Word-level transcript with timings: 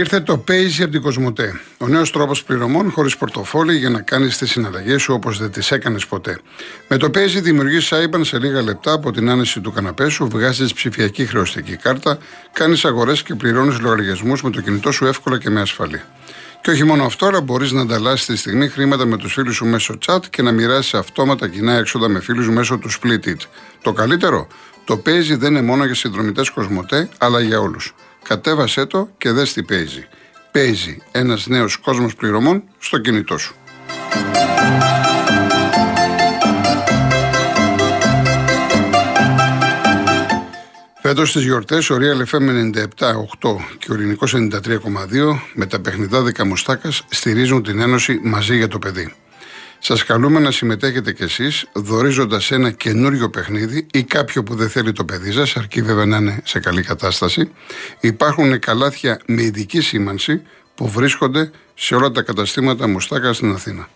Ήρθε 0.00 0.20
το 0.20 0.44
Paisy 0.48 0.82
από 0.82 0.90
την 0.90 1.02
Κοσμοτέ. 1.02 1.60
Ο 1.78 1.88
νέος 1.88 2.12
τρόπος 2.12 2.44
πληρωμών 2.44 2.90
χωρίς 2.90 3.16
πορτοφόλι 3.16 3.76
για 3.76 3.90
να 3.90 4.00
κάνεις 4.00 4.38
τις 4.38 4.50
συναλλαγές 4.50 5.02
σου 5.02 5.14
όπως 5.14 5.38
δεν 5.38 5.50
τις 5.50 5.70
έκανες 5.70 6.06
ποτέ. 6.06 6.38
Με 6.88 6.96
το 6.96 7.06
Paisy 7.06 7.42
δημιουργείς 7.42 7.92
IBAN 7.92 8.20
σε 8.20 8.38
λίγα 8.38 8.62
λεπτά 8.62 8.92
από 8.92 9.12
την 9.12 9.30
άνεση 9.30 9.60
του 9.60 9.72
καναπέ 9.72 10.08
σου, 10.08 10.28
βγάζεις 10.28 10.72
ψηφιακή 10.72 11.26
χρεωστική 11.26 11.76
κάρτα, 11.76 12.18
κάνεις 12.52 12.84
αγορές 12.84 13.22
και 13.22 13.34
πληρώνεις 13.34 13.80
λογαριασμούς 13.80 14.42
με 14.42 14.50
το 14.50 14.60
κινητό 14.60 14.92
σου 14.92 15.06
εύκολα 15.06 15.38
και 15.38 15.50
με 15.50 15.60
ασφαλή. 15.60 16.00
Και 16.60 16.70
όχι 16.70 16.84
μόνο 16.84 17.04
αυτό, 17.04 17.26
αλλά 17.26 17.40
μπορείς 17.40 17.72
να 17.72 17.80
ανταλλάσσεις 17.80 18.26
τη 18.26 18.36
στιγμή 18.36 18.68
χρήματα 18.68 19.06
με 19.06 19.16
τους 19.16 19.32
φίλους 19.32 19.54
σου 19.54 19.66
μέσω 19.66 19.98
chat 20.06 20.20
και 20.30 20.42
να 20.42 20.52
μοιράσεις 20.52 20.94
αυτόματα 20.94 21.48
κοινά 21.48 21.72
έξοδα 21.72 22.08
με 22.08 22.20
φίλους 22.20 22.44
σου 22.44 22.52
μέσω 22.52 22.78
του 22.78 22.90
Split 22.90 23.26
It. 23.26 23.40
Το 23.82 23.92
καλύτερο, 23.92 24.46
το 24.84 25.02
Paisy 25.06 25.36
δεν 25.38 25.50
είναι 25.50 25.62
μόνο 25.62 25.84
για 25.84 25.94
συνδρομητές 25.94 26.50
Κοσμοτέ, 26.50 27.08
αλλά 27.18 27.40
για 27.40 27.60
όλους. 27.60 27.94
Κατέβασέ 28.22 28.86
το 28.86 29.08
και 29.18 29.30
δες 29.30 29.52
τι 29.52 29.62
παίζει. 29.62 30.06
Παίζει 30.52 30.98
ένας 31.12 31.46
νέος 31.46 31.76
κόσμος 31.76 32.14
πληρωμών 32.14 32.62
στο 32.78 32.98
κινητό 32.98 33.38
σου. 33.38 33.54
Φέτος 41.02 41.28
στις 41.28 41.42
γιορτές 41.42 41.90
ο 41.90 41.96
Real 42.00 42.34
FM 42.34 42.48
97,8 42.48 43.56
και 43.78 43.90
ο 43.90 43.94
Ελληνικό 43.94 44.26
93,2 44.32 45.38
με 45.54 45.66
τα 45.66 45.80
παιχνιδάδικα 45.80 46.46
Μουστάκα 46.46 46.90
στηρίζουν 47.08 47.62
την 47.62 47.80
Ένωση 47.80 48.20
μαζί 48.22 48.56
για 48.56 48.68
το 48.68 48.78
παιδί. 48.78 49.14
Σας 49.82 50.04
καλούμε 50.04 50.40
να 50.40 50.50
συμμετέχετε 50.50 51.12
κι 51.12 51.22
εσείς, 51.22 51.66
δορίζοντα 51.72 52.40
ένα 52.50 52.70
καινούριο 52.70 53.30
παιχνίδι 53.30 53.86
ή 53.92 54.02
κάποιο 54.02 54.42
που 54.42 54.54
δεν 54.54 54.68
θέλει 54.68 54.92
το 54.92 55.04
παιδί 55.04 55.32
σας, 55.32 55.56
αρκεί 55.56 55.82
βέβαια 55.82 56.06
να 56.06 56.16
είναι 56.16 56.40
σε 56.44 56.60
καλή 56.60 56.82
κατάσταση. 56.82 57.50
Υπάρχουν 58.00 58.58
καλάθια 58.58 59.20
με 59.26 59.42
ειδική 59.42 59.80
σήμανση 59.80 60.42
που 60.74 60.88
βρίσκονται 60.88 61.50
σε 61.74 61.94
όλα 61.94 62.10
τα 62.10 62.22
καταστήματα 62.22 62.88
μουστάκα 62.88 63.32
στην 63.32 63.52
Αθήνα. 63.52 63.88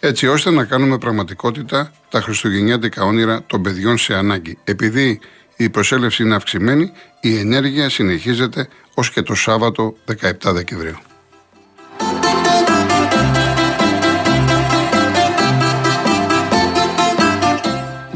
Έτσι 0.00 0.26
ώστε 0.26 0.50
να 0.50 0.64
κάνουμε 0.64 0.98
πραγματικότητα 0.98 1.92
τα 2.08 2.20
χριστουγεννιάτικα 2.20 3.04
όνειρα 3.04 3.42
των 3.46 3.62
παιδιών 3.62 3.98
σε 3.98 4.14
ανάγκη. 4.14 4.58
Επειδή 4.64 5.20
η 5.56 5.68
προσέλευση 5.68 6.22
είναι 6.22 6.34
αυξημένη, 6.34 6.92
η 7.20 7.38
ενέργεια 7.38 7.88
συνεχίζεται 7.88 8.68
ως 8.94 9.10
και 9.10 9.22
το 9.22 9.34
Σάββατο 9.34 9.96
17 10.20 10.52
Δεκεμβρίου. 10.52 11.09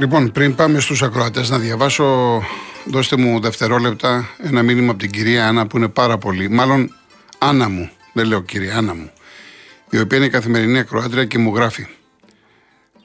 Λοιπόν, 0.05 0.33
πριν 0.33 0.55
πάμε 0.55 0.80
στους 0.80 1.02
ακροατές 1.02 1.50
να 1.50 1.58
διαβάσω, 1.58 2.42
δώστε 2.84 3.16
μου 3.16 3.41
δευτερόλεπτα 3.41 4.28
ένα 4.42 4.62
μήνυμα 4.62 4.91
από 4.91 5.00
την 5.00 5.10
κυρία 5.10 5.48
Άννα 5.48 5.66
που 5.66 5.77
είναι 5.77 5.88
πάρα 5.88 6.19
πολύ, 6.19 6.48
μάλλον 6.48 6.94
Άννα 7.38 7.69
μου, 7.69 7.91
δεν 8.12 8.27
λέω 8.27 8.42
κυρία 8.42 8.77
Άννα 8.77 8.94
μου, 8.94 9.10
η 9.91 9.98
οποία 9.98 10.16
είναι 10.16 10.27
η 10.27 10.30
καθημερινή 10.30 10.78
ακροάτρια 10.78 11.25
και 11.25 11.38
μου 11.38 11.55
γράφει. 11.55 11.86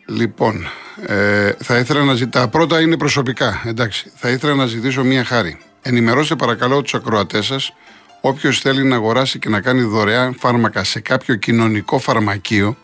Λοιπόν, 0.06 0.68
ε, 1.06 1.52
θα 1.60 1.78
ήθελα 1.78 2.04
να 2.04 2.14
ζητήσω, 2.14 2.30
τα 2.30 2.48
πρώτα 2.48 2.82
είναι 2.82 2.98
προσωπικά, 2.98 3.62
εντάξει, 3.66 4.12
θα 4.16 4.30
ήθελα 4.30 4.56
να 4.56 4.66
ζητήσω 4.66 5.04
μία 5.04 5.24
χάρη. 5.24 5.58
Ενημερώστε 5.82 6.36
παρακαλώ 6.36 6.82
τους 6.82 6.94
ακροατές 6.94 7.46
σας, 7.46 7.74
όποιος 8.22 8.60
θέλει 8.60 8.84
να 8.84 8.96
αγοράσει 8.96 9.40
και 9.40 9.50
να 9.50 9.62
κάνει 9.62 9.82
δωρεάν 9.82 10.36
φάρμακα 10.40 10.84
σε 10.84 11.00
κάποιο 11.00 11.36
κοινωνικό 11.36 12.00
φαρμακείο 12.00 12.78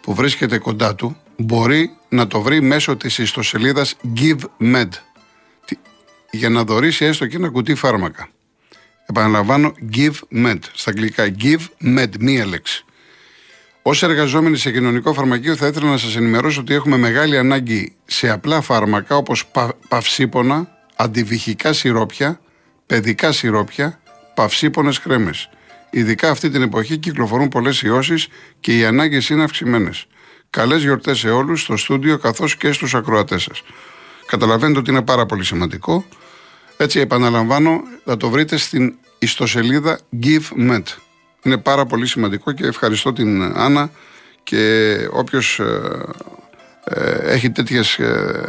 που 0.00 0.14
βρίσκεται 0.14 0.58
κοντά 0.58 0.94
του, 0.94 1.16
μπορεί 1.36 1.94
να 2.10 2.26
το 2.26 2.40
βρει 2.40 2.60
μέσω 2.60 2.96
της 2.96 3.18
ιστοσελίδας 3.18 3.96
GiveMed 4.16 4.88
για 6.30 6.48
να 6.48 6.64
δωρήσει 6.64 7.04
έστω 7.04 7.26
και 7.26 7.36
ένα 7.36 7.48
κουτί 7.48 7.74
φάρμακα. 7.74 8.28
Επαναλαμβάνω, 9.06 9.74
GiveMed. 9.94 10.58
Στα 10.72 10.90
αγγλικά 10.90 11.34
GiveMed, 11.40 12.10
μία 12.20 12.46
λέξη. 12.46 12.84
Ω 13.82 13.90
εργαζόμενοι 14.00 14.56
σε 14.56 14.70
κοινωνικό 14.70 15.12
φαρμακείο, 15.12 15.56
θα 15.56 15.66
ήθελα 15.66 15.90
να 15.90 15.96
σας 15.96 16.16
ενημερώσω 16.16 16.60
ότι 16.60 16.74
έχουμε 16.74 16.96
μεγάλη 16.96 17.38
ανάγκη 17.38 17.92
σε 18.04 18.30
απλά 18.30 18.60
φάρμακα 18.60 19.16
όπως 19.16 19.46
πα, 19.46 19.74
παυσίπονα, 19.88 20.68
αντιβυχικά 20.96 21.72
σιρόπια, 21.72 22.40
παιδικά 22.86 23.32
σιρόπια, 23.32 24.00
παυσίπονες 24.34 25.00
κρέμες. 25.00 25.48
Ειδικά 25.90 26.30
αυτή 26.30 26.50
την 26.50 26.62
εποχή 26.62 26.98
κυκλοφορούν 26.98 27.48
πολλές 27.48 27.82
ιώσεις 27.82 28.28
και 28.60 28.78
οι 28.78 28.84
ανάγκες 28.84 29.28
είναι 29.28 29.42
αυξημένες. 29.42 30.06
Καλές 30.50 30.82
γιορτές 30.82 31.18
σε 31.18 31.30
όλους, 31.30 31.60
στο 31.60 31.76
στούντιο 31.76 32.18
καθώς 32.18 32.56
και 32.56 32.72
στους 32.72 32.94
ακροατές 32.94 33.42
σας. 33.42 33.62
Καταλαβαίνετε 34.26 34.78
ότι 34.78 34.90
είναι 34.90 35.02
πάρα 35.02 35.26
πολύ 35.26 35.44
σημαντικό. 35.44 36.04
Έτσι, 36.76 37.00
επαναλαμβάνω, 37.00 37.82
θα 38.04 38.16
το 38.16 38.30
βρείτε 38.30 38.56
στην 38.56 38.94
ιστοσελίδα 39.18 39.98
GiveMed. 40.22 40.82
Είναι 41.42 41.56
πάρα 41.56 41.86
πολύ 41.86 42.06
σημαντικό 42.06 42.52
και 42.52 42.66
ευχαριστώ 42.66 43.12
την 43.12 43.42
Άννα 43.42 43.90
και 44.42 44.94
όποιος 45.10 45.58
ε, 45.58 45.80
ε, 46.84 47.32
έχει 47.32 47.50
τέτοιες 47.50 47.98
ε, 47.98 48.42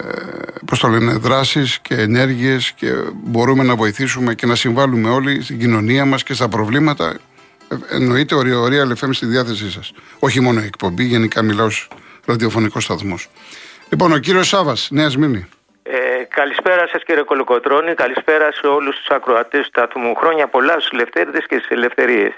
πώς 0.66 0.80
το 0.80 0.88
λένε, 0.88 1.14
δράσεις 1.14 1.80
και 1.80 1.96
ενέργειες 1.96 2.72
και 2.72 2.94
μπορούμε 3.24 3.64
να 3.64 3.76
βοηθήσουμε 3.76 4.36
και 4.36 4.46
να 4.46 4.56
συμβάλλουμε 4.56 5.10
όλοι 5.10 5.42
στην 5.42 5.60
κοινωνία 5.60 6.06
μας 6.06 6.24
και 6.24 6.34
στα 6.34 6.48
προβλήματα 6.48 7.18
εννοείται 7.90 8.36
ο 8.36 8.42
Real 8.42 9.04
FM 9.04 9.10
στη 9.12 9.26
διάθεσή 9.26 9.72
σας. 9.72 9.94
Όχι 10.20 10.40
μόνο 10.40 10.62
η 10.62 10.66
εκπομπή, 10.66 11.04
γενικά 11.04 11.42
μιλάω 11.42 11.66
ως 11.66 11.88
ραδιοφωνικός 12.26 12.84
σταθμός. 12.84 13.30
Λοιπόν, 13.90 14.12
ο 14.12 14.18
κύριος 14.18 14.48
Σάβας, 14.48 14.88
Νέας 14.92 15.18
Μήνη. 15.18 15.50
Ε, 15.84 16.24
καλησπέρα 16.30 16.88
σας 16.88 17.04
κύριε 17.04 17.24
Κολοκοτρώνη, 17.24 17.94
καλησπέρα 17.94 18.52
σε 18.52 18.68
όλους 18.68 18.96
τους 18.96 19.08
ακροατές 19.08 19.62
του 19.62 19.68
σταθμού. 19.68 20.16
Χρόνια 20.16 20.48
πολλά 20.48 20.74
στους 20.80 20.90
ελευθέρτε 20.92 21.40
και 21.48 21.58
στις 21.58 21.70
ελευθερίε. 21.70 22.34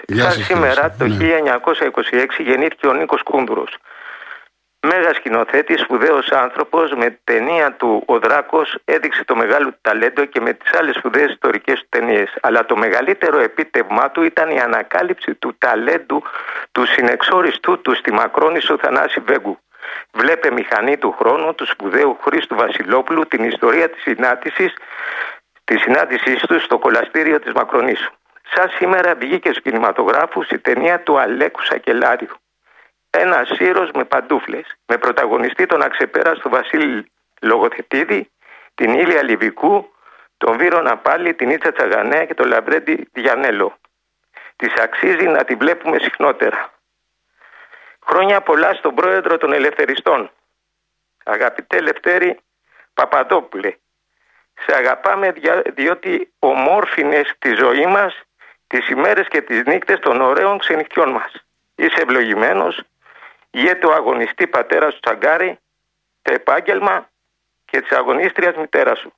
σήμερα, 0.46 0.94
το 0.98 1.04
1926, 1.04 2.42
ναι. 2.42 2.50
γεννήθηκε 2.50 2.86
ο 2.86 2.92
Νίκος 2.92 3.22
Κούνδουρο. 3.22 3.64
Μέγα 4.86 5.14
σκηνοθέτη, 5.14 5.76
σπουδαίος 5.76 6.30
άνθρωπος, 6.30 6.92
με 6.92 7.18
ταινία 7.24 7.72
του 7.72 8.02
Ο 8.06 8.18
Δράκος 8.18 8.78
έδειξε 8.84 9.24
το 9.24 9.36
μεγάλο 9.36 9.74
ταλέντο 9.80 10.24
και 10.24 10.40
με 10.40 10.52
τις 10.52 10.72
άλλες 10.78 10.94
σπουδαίες 10.94 11.30
ιστορικές 11.30 11.80
του 11.80 11.86
ταινίες. 11.88 12.36
Αλλά 12.40 12.66
το 12.66 12.76
μεγαλύτερο 12.76 13.38
επίτευγμά 13.38 14.10
του 14.10 14.22
ήταν 14.22 14.50
η 14.50 14.60
ανακάλυψη 14.60 15.34
του 15.34 15.56
ταλέντου 15.58 16.22
του 16.72 16.86
συνεξόριστού 16.86 17.80
του 17.80 17.94
στη 17.94 18.12
Μακρόνισο 18.12 18.78
Θανάση 18.78 19.20
Βέγκου. 19.26 19.58
Βλέπε 20.12 20.50
μηχανή 20.50 20.96
του 20.96 21.14
χρόνου 21.18 21.54
του 21.54 21.66
σπουδαίου 21.66 22.18
Χρήστου 22.22 22.56
Βασιλόπουλου 22.56 23.26
την 23.26 23.44
ιστορία 23.44 23.90
της 23.90 24.02
συνάντησης 24.02 24.74
της 25.64 25.80
συνάντησής 25.80 26.40
του 26.40 26.60
στο 26.60 26.78
κολαστήριο 26.78 27.38
της 27.38 27.52
Μακρονήσου. 27.52 28.12
Σαν 28.54 28.68
σήμερα 28.68 29.14
βγήκε 29.14 29.48
στους 29.50 29.62
κινηματογράφους 29.62 30.48
η 30.48 30.58
ταινία 30.58 31.00
του 31.00 31.18
Αλέκου 31.18 31.62
Σακελάριου 31.62 32.36
ένα 33.20 33.44
σύρος 33.44 33.90
με 33.94 34.04
παντούφλες, 34.04 34.76
με 34.86 34.98
πρωταγωνιστή 34.98 35.66
τον 35.66 35.82
αξεπέραστο 35.82 36.48
Βασίλη 36.48 37.10
Λογοθετίδη, 37.40 38.30
την 38.74 38.94
Ήλια 38.94 39.22
Λιβικού, 39.22 39.94
τον 40.36 40.58
Βύρο 40.58 40.80
Ναπάλη, 40.80 41.34
την 41.34 41.50
Ίτσα 41.50 41.72
Τσαγανέα 41.72 42.24
και 42.24 42.34
τον 42.34 42.48
Λαμπρέντι 42.48 43.08
Διανέλο. 43.12 43.78
Τη 44.56 44.66
αξίζει 44.82 45.26
να 45.26 45.44
τη 45.44 45.54
βλέπουμε 45.54 45.98
συχνότερα. 45.98 46.72
Χρόνια 48.06 48.40
πολλά 48.40 48.74
στον 48.74 48.94
πρόεδρο 48.94 49.38
των 49.38 49.52
Ελευθεριστών. 49.52 50.30
Αγαπητέ 51.24 51.80
Λευτέρη 51.80 52.38
Παπαδόπουλε, 52.94 53.76
σε 54.54 54.76
αγαπάμε 54.76 55.32
διότι 55.74 56.32
ομόρφινες 56.38 57.32
τη 57.38 57.54
ζωή 57.54 57.86
μας 57.86 58.22
τις 58.66 58.88
ημέρες 58.88 59.28
και 59.28 59.40
τις 59.40 59.62
νύχτες 59.64 59.98
των 59.98 60.20
ωραίων 60.20 60.58
ξενυχτιών 60.58 61.10
μας. 61.10 61.32
Είσαι 61.74 62.00
ευλογημένος, 62.00 62.82
Γιέτο 63.56 63.90
αγωνιστή 63.90 64.46
πατέρας 64.46 64.94
του 64.94 65.00
Τσαγκάρη, 65.00 65.58
το 66.22 66.32
επάγγελμα 66.32 67.10
και 67.64 67.80
της 67.80 67.90
αγωνίστριας 67.90 68.56
μητέρας 68.56 68.98
σου. 68.98 69.12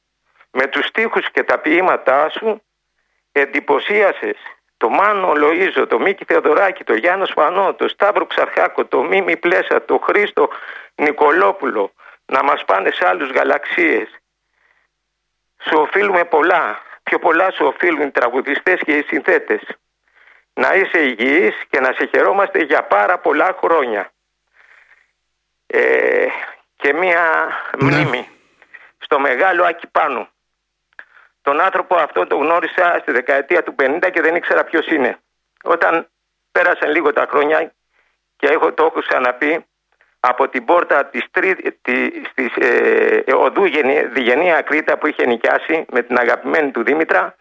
Με 0.51 0.67
τους 0.67 0.87
στίχους 0.87 1.31
και 1.31 1.43
τα 1.43 1.59
ποίηματά 1.59 2.29
σου 2.29 2.63
εντυπωσίασες 3.33 4.37
το 4.77 4.89
Μάνο 4.89 5.33
Λοΐζο, 5.37 5.87
το 5.89 5.99
Μίκη 5.99 6.25
Θεοδωράκη, 6.25 6.85
το 6.85 6.95
Γιάννος 6.95 7.29
Σπανό, 7.29 7.75
το 7.75 7.89
Σταύρο 7.89 8.27
Ξαρχάκο, 8.27 8.87
το 8.87 9.03
Μίμη 9.03 9.37
Πλέσα, 9.37 9.85
το 9.85 9.99
Χρήστο 9.99 10.49
Νικολόπουλο 10.95 11.93
να 12.27 12.43
μας 12.43 12.65
πάνε 12.65 12.91
σε 12.91 13.07
άλλους 13.07 13.31
γαλαξίες. 13.31 14.09
Σου 15.69 15.79
οφείλουμε 15.81 16.25
πολλά, 16.25 16.83
πιο 17.03 17.19
πολλά 17.19 17.51
σου 17.51 17.67
οφείλουν 17.67 18.07
οι 18.07 18.11
τραγουδιστές 18.11 18.81
και 18.85 18.97
οι 18.97 19.03
συνθέτες. 19.03 19.63
Να 20.53 20.75
είσαι 20.75 20.99
υγιής 20.99 21.63
και 21.71 21.81
να 21.81 21.93
σε 21.93 22.07
χαιρόμαστε 22.07 22.59
για 22.59 22.83
πάρα 22.83 23.19
πολλά 23.19 23.57
χρόνια 23.61 24.11
ε, 25.67 26.27
και 26.77 26.93
μία 26.93 27.49
ναι. 27.79 27.85
μνήμη 27.85 28.29
στο 28.99 29.19
μεγάλο 29.19 29.65
Άκη 29.65 29.87
Πάνου. 29.87 30.29
Τον 31.43 31.61
άνθρωπο 31.61 31.97
αυτό 31.97 32.27
τον 32.27 32.43
γνώρισα 32.43 32.99
στη 33.01 33.13
δεκαετία 33.13 33.63
του 33.63 33.75
50 33.83 34.11
και 34.13 34.21
δεν 34.21 34.35
ήξερα 34.35 34.65
ποιος 34.65 34.87
είναι. 34.87 35.19
Όταν 35.63 36.09
πέρασαν 36.53 36.91
λίγο 36.91 37.13
τα 37.13 37.27
χρόνια 37.31 37.73
και 38.37 38.47
έχω, 38.47 38.73
το 38.73 38.85
έχω 38.85 39.01
ξαναπεί 39.01 39.65
από 40.21 40.49
την 40.49 40.65
πόρτα 40.65 41.05
της, 41.05 41.25
τρί, 41.31 41.57
της 42.35 42.57
ε, 42.57 43.25
οδού 43.35 43.63
Διγενεία 44.13 44.63
Κρήτα 44.63 44.99
που 44.99 45.07
είχε 45.07 45.27
νοικιάσει 45.27 45.85
με 45.91 46.03
την 46.03 46.19
αγαπημένη 46.19 46.71
του 46.71 46.83
Δήμητρα 46.83 47.37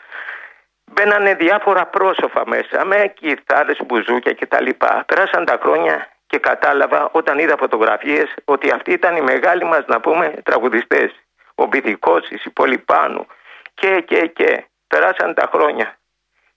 μπαίνανε 0.91 1.33
διάφορα 1.33 1.85
πρόσωπα 1.85 2.43
μέσα 2.47 2.85
με 2.85 3.13
κιθάρες, 3.15 3.77
μπουζούκια 3.85 4.33
κτλ. 4.33 4.69
Περάσαν 5.05 5.45
τα 5.45 5.59
χρόνια 5.61 6.07
και 6.35 6.41
κατάλαβα 6.41 7.09
όταν 7.11 7.39
είδα 7.39 7.55
φωτογραφίες 7.57 8.27
ότι 8.45 8.71
αυτοί 8.71 8.91
ήταν 8.91 9.15
οι 9.15 9.21
μεγάλοι 9.21 9.65
μας 9.65 9.83
να 9.87 9.99
πούμε 9.99 10.33
τραγουδιστές. 10.43 11.11
Ο 11.55 11.65
Μπιδικός, 11.65 12.29
η 12.29 12.49
Πολυπάνου 12.49 13.25
και 13.73 14.03
και 14.07 14.31
και. 14.35 14.65
Περάσαν 14.87 15.33
τα 15.33 15.49
χρόνια 15.53 15.97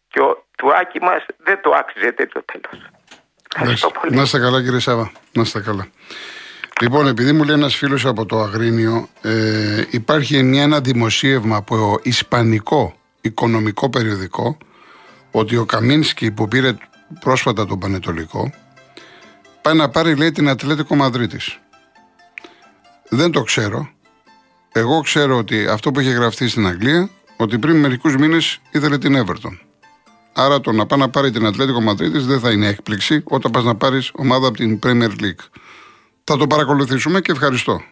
και 0.09 0.21
ο 0.21 0.69
Άκη 0.81 1.01
μας 1.01 1.25
δεν 1.37 1.61
το 1.63 1.71
άξιζε 1.71 2.13
τέτοιο 2.13 2.43
τέλος. 2.53 2.91
Να 4.11 4.23
είστε 4.23 4.39
καλά 4.39 4.63
κύριε 4.63 4.79
Σάβα, 4.79 5.13
να 5.33 5.43
είστε 5.43 5.61
καλά. 5.61 5.87
Λοιπόν, 6.81 7.07
επειδή 7.07 7.33
μου 7.33 7.45
λέει 7.45 7.57
ένας 7.57 7.75
φίλος 7.75 8.07
από 8.07 8.27
το 8.27 8.39
Αγρίνιο, 8.39 9.09
ε, 9.23 9.83
υπάρχει 9.91 10.43
μια, 10.43 10.63
ένα 10.63 10.81
δημοσίευμα 10.81 11.57
από 11.57 12.01
Ισπανικό 12.03 12.95
οικονομικό 13.21 13.91
περιοδικό 13.91 14.59
ότι 15.31 15.57
ο 15.57 15.65
Καμίνσκι 15.65 16.31
που 16.31 16.49
πήρε 16.49 16.77
πρόσφατα 17.21 17.67
τον 17.67 17.79
Πανετολικό 17.79 18.53
πάει 19.63 19.75
να 19.75 19.89
πάρει 19.89 20.17
λέει 20.17 20.33
την 20.33 20.49
Ατλέτικο 20.49 20.95
Μαδρίτης. 20.95 21.59
Δεν 23.09 23.31
το 23.31 23.43
ξέρω. 23.43 23.89
Εγώ 24.73 25.01
ξέρω 25.01 25.37
ότι 25.37 25.67
αυτό 25.67 25.91
που 25.91 26.01
έχει 26.01 26.11
γραφτεί 26.11 26.49
στην 26.49 26.67
Αγγλία 26.67 27.11
ότι 27.37 27.59
πριν 27.59 27.77
μερικούς 27.77 28.17
μήνες 28.17 28.61
ήθελε 28.71 28.99
την 28.99 29.25
Everton. 29.25 29.59
Άρα 30.33 30.61
το 30.61 30.73
να 30.73 30.87
πάει 30.87 30.99
να 30.99 31.11
πάρει 31.11 31.31
την 31.31 31.47
Ατλέτικο 31.47 31.81
Μαδρίτης 31.81 32.27
δεν 32.27 32.41
θα 32.41 32.51
είναι 32.51 32.67
έκπληξη 32.67 33.23
όταν 33.25 33.51
πας 33.51 33.65
να 33.65 33.75
πάρεις 33.75 34.11
ομάδα 34.15 34.49
από 34.49 34.57
την 34.57 34.79
Premier 34.83 35.11
League. 35.23 35.45
Θα 36.25 36.37
το 36.37 36.47
παρακολουθήσουμε 36.47 37.21
και 37.21 37.33
ευχαριστώ. 37.33 37.83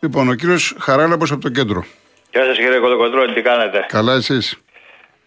Λοιπόν, 0.00 0.28
ο 0.28 0.34
κύριος 0.34 0.76
Χαράλαμπος 0.78 1.32
από 1.32 1.40
το 1.40 1.48
κέντρο. 1.48 1.84
Γεια 2.32 2.44
σας 2.44 2.56
κύριε 2.56 2.78
Κολοκοντρόλη, 2.78 3.34
τι 3.34 3.42
κάνετε; 3.42 3.86
Καλά, 3.88 4.14
εσείς; 4.14 4.56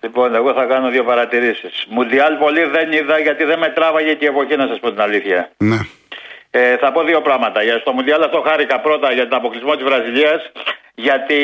Λοιπόν, 0.03 0.35
εγώ 0.35 0.53
θα 0.53 0.65
κάνω 0.65 0.89
δύο 0.89 1.03
παρατηρήσεις. 1.03 1.85
Μουντιάλ 1.89 2.35
πολύ 2.37 2.63
δεν 2.63 2.91
είδα 2.91 3.19
γιατί 3.19 3.43
δεν 3.43 3.59
με 3.59 3.69
τράβαγε 3.69 4.13
και 4.13 4.25
η 4.25 4.27
εποχή, 4.27 4.55
να 4.55 4.67
σας 4.67 4.79
πω 4.79 4.89
την 4.91 5.01
αλήθεια. 5.01 5.51
Ναι. 5.57 5.77
Ε, 6.51 6.77
θα 6.77 6.91
πω 6.91 7.03
δύο 7.03 7.21
πράγματα. 7.21 7.63
Για 7.63 7.77
στο 7.77 7.93
Μουντιάλ 7.93 8.23
αυτό 8.23 8.41
χάρηκα 8.41 8.79
πρώτα 8.79 9.11
για 9.11 9.27
τον 9.27 9.37
αποκλεισμό 9.37 9.75
της 9.75 9.83
Βραζιλίας. 9.83 10.51
Γιατί 10.95 11.39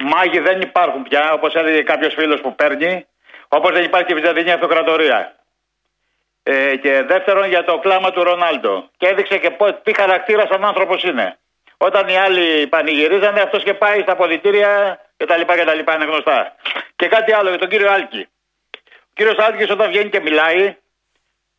μάγοι 0.00 0.38
δεν 0.38 0.60
υπάρχουν 0.60 1.02
πια, 1.02 1.32
όπως 1.32 1.54
έλεγε 1.54 1.82
κάποιος 1.82 2.14
φίλος 2.14 2.40
που 2.40 2.54
παίρνει, 2.54 3.06
όπως 3.48 3.72
δεν 3.72 3.84
υπάρχει 3.84 4.06
και 4.06 4.14
Βυζαντινή 4.14 4.52
Αυτοκρατορία. 4.52 5.36
Ε, 6.42 6.76
και 6.76 7.02
δεύτερον 7.06 7.48
για 7.48 7.64
το 7.64 7.78
κλάμα 7.78 8.10
του 8.10 8.22
Ρονάλντο. 8.22 8.88
Και 8.96 9.06
έδειξε 9.06 9.38
και 9.38 9.50
τι 9.82 9.94
χαρακτήρας 9.94 10.48
σαν 10.48 10.64
άνθρωπος 10.64 11.02
είναι. 11.02 11.38
Όταν 11.88 12.08
οι 12.08 12.16
άλλοι 12.16 12.66
πανηγυρίζανε, 12.66 13.40
αυτός 13.40 13.62
και 13.62 13.74
πάει 13.74 14.00
στα 14.00 14.16
πολιτήρια 14.16 15.00
κτλ. 15.16 15.40
Είναι 15.94 16.04
γνωστά. 16.04 16.56
Και 16.96 17.06
κάτι 17.08 17.32
άλλο 17.32 17.48
για 17.48 17.58
τον 17.58 17.68
κύριο 17.68 17.90
Άλκη. 17.92 18.28
Ο 19.10 19.14
κύριος 19.14 19.38
Άλκης 19.38 19.70
όταν 19.70 19.88
βγαίνει 19.88 20.10
και 20.10 20.20
μιλάει, 20.20 20.76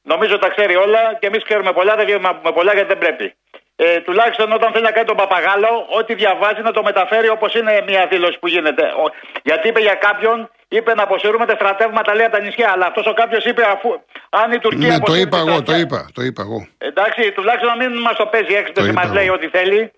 νομίζω 0.02 0.38
τα 0.38 0.50
ξέρει 0.50 0.76
όλα 0.76 1.18
και 1.20 1.28
εμείς 1.28 1.44
ξέρουμε 1.44 1.72
πολλά, 1.74 1.96
δεν 1.96 2.06
βγαίνουμε 2.06 2.40
με 2.44 2.52
πολλά 2.52 2.74
γιατί 2.74 2.88
δεν 2.88 2.98
πρέπει. 2.98 3.36
Ε, 3.76 4.00
τουλάχιστον 4.00 4.52
όταν 4.52 4.72
θέλει 4.72 4.84
να 4.84 4.92
κάνει 4.92 5.08
τον 5.08 5.16
παπαγάλο, 5.16 5.86
ό,τι 5.90 6.14
διαβάζει 6.14 6.62
να 6.62 6.72
το 6.72 6.84
μεταφέρει 6.84 7.30
όπως 7.30 7.54
είναι 7.56 7.84
μια 7.88 8.08
δήλωση 8.12 8.40
που 8.40 8.48
γίνεται. 8.48 8.84
Ο, 8.84 9.04
γιατί 9.44 9.68
είπε 9.68 9.80
για 9.80 9.94
κάποιον, 9.94 10.52
είπε 10.68 10.94
να 10.94 11.04
αποσυρούμε 11.04 11.46
τα 11.46 11.56
στρατεύματα 11.56 12.16
λέει 12.16 12.26
από 12.26 12.36
τα 12.38 12.44
νησιά. 12.44 12.70
Αλλά 12.74 12.86
αυτός 12.86 13.06
ο 13.06 13.14
κάποιος 13.14 13.46
είπε 13.46 13.64
αφού 13.76 13.90
αν 14.30 14.52
η 14.52 14.60
Τουρκία. 14.60 14.88
Ναι, 14.88 15.00
το 15.00 15.16
είπα 15.16 15.38
εγώ, 15.38 15.64
το 15.64 15.76
είπα, 15.76 16.10
το 16.14 16.22
είπα 16.22 16.42
εγώ. 16.42 16.68
Εντάξει, 16.78 17.32
τουλάχιστον 17.32 17.70
να 17.70 17.76
μην 17.82 18.02
μας 18.02 18.16
το 18.16 18.26
παίζει 18.26 18.54
έξω 18.54 18.72
και 18.74 18.92
μας 18.92 19.12
λέει 19.12 19.30
ό,τι 19.30 19.48
θέλει. 19.48 19.92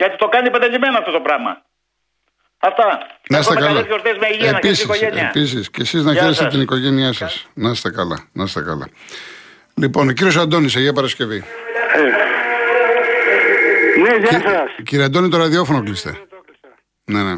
Γιατί 0.00 0.16
το 0.16 0.28
κάνει 0.28 0.50
πεντελημένο 0.50 0.98
αυτό 0.98 1.10
το 1.10 1.20
πράγμα. 1.20 1.62
Αυτά. 2.58 3.06
Να 3.28 3.38
είστε 3.38 3.54
καλά. 3.54 3.86
Με 4.20 4.28
υγεία, 4.32 4.50
επίσης, 4.50 4.98
και 4.98 5.06
επίσης, 5.06 5.70
και 5.70 5.80
εσείς 5.80 6.04
να 6.04 6.14
χαίρεστε 6.14 6.46
την 6.46 6.60
οικογένειά 6.60 7.12
σας. 7.12 7.48
Να 7.54 7.70
είστε 7.70 7.90
καλά. 7.90 8.28
Να 8.32 8.44
είστε 8.44 8.62
καλά. 8.62 8.88
Λοιπόν, 9.74 10.08
ο 10.08 10.12
κύριος 10.12 10.36
Αντώνης, 10.36 10.76
Αγία 10.76 10.92
Παρασκευή. 10.92 11.44
Ε. 11.94 12.00
Ναι, 14.00 14.16
γεια 14.16 14.40
σας. 14.40 14.70
Κύριε 14.84 15.04
Αντώνη, 15.04 15.28
το 15.28 15.36
ραδιόφωνο 15.36 15.82
κλείστε. 15.82 16.18
Ναι, 17.04 17.22
ναι. 17.22 17.34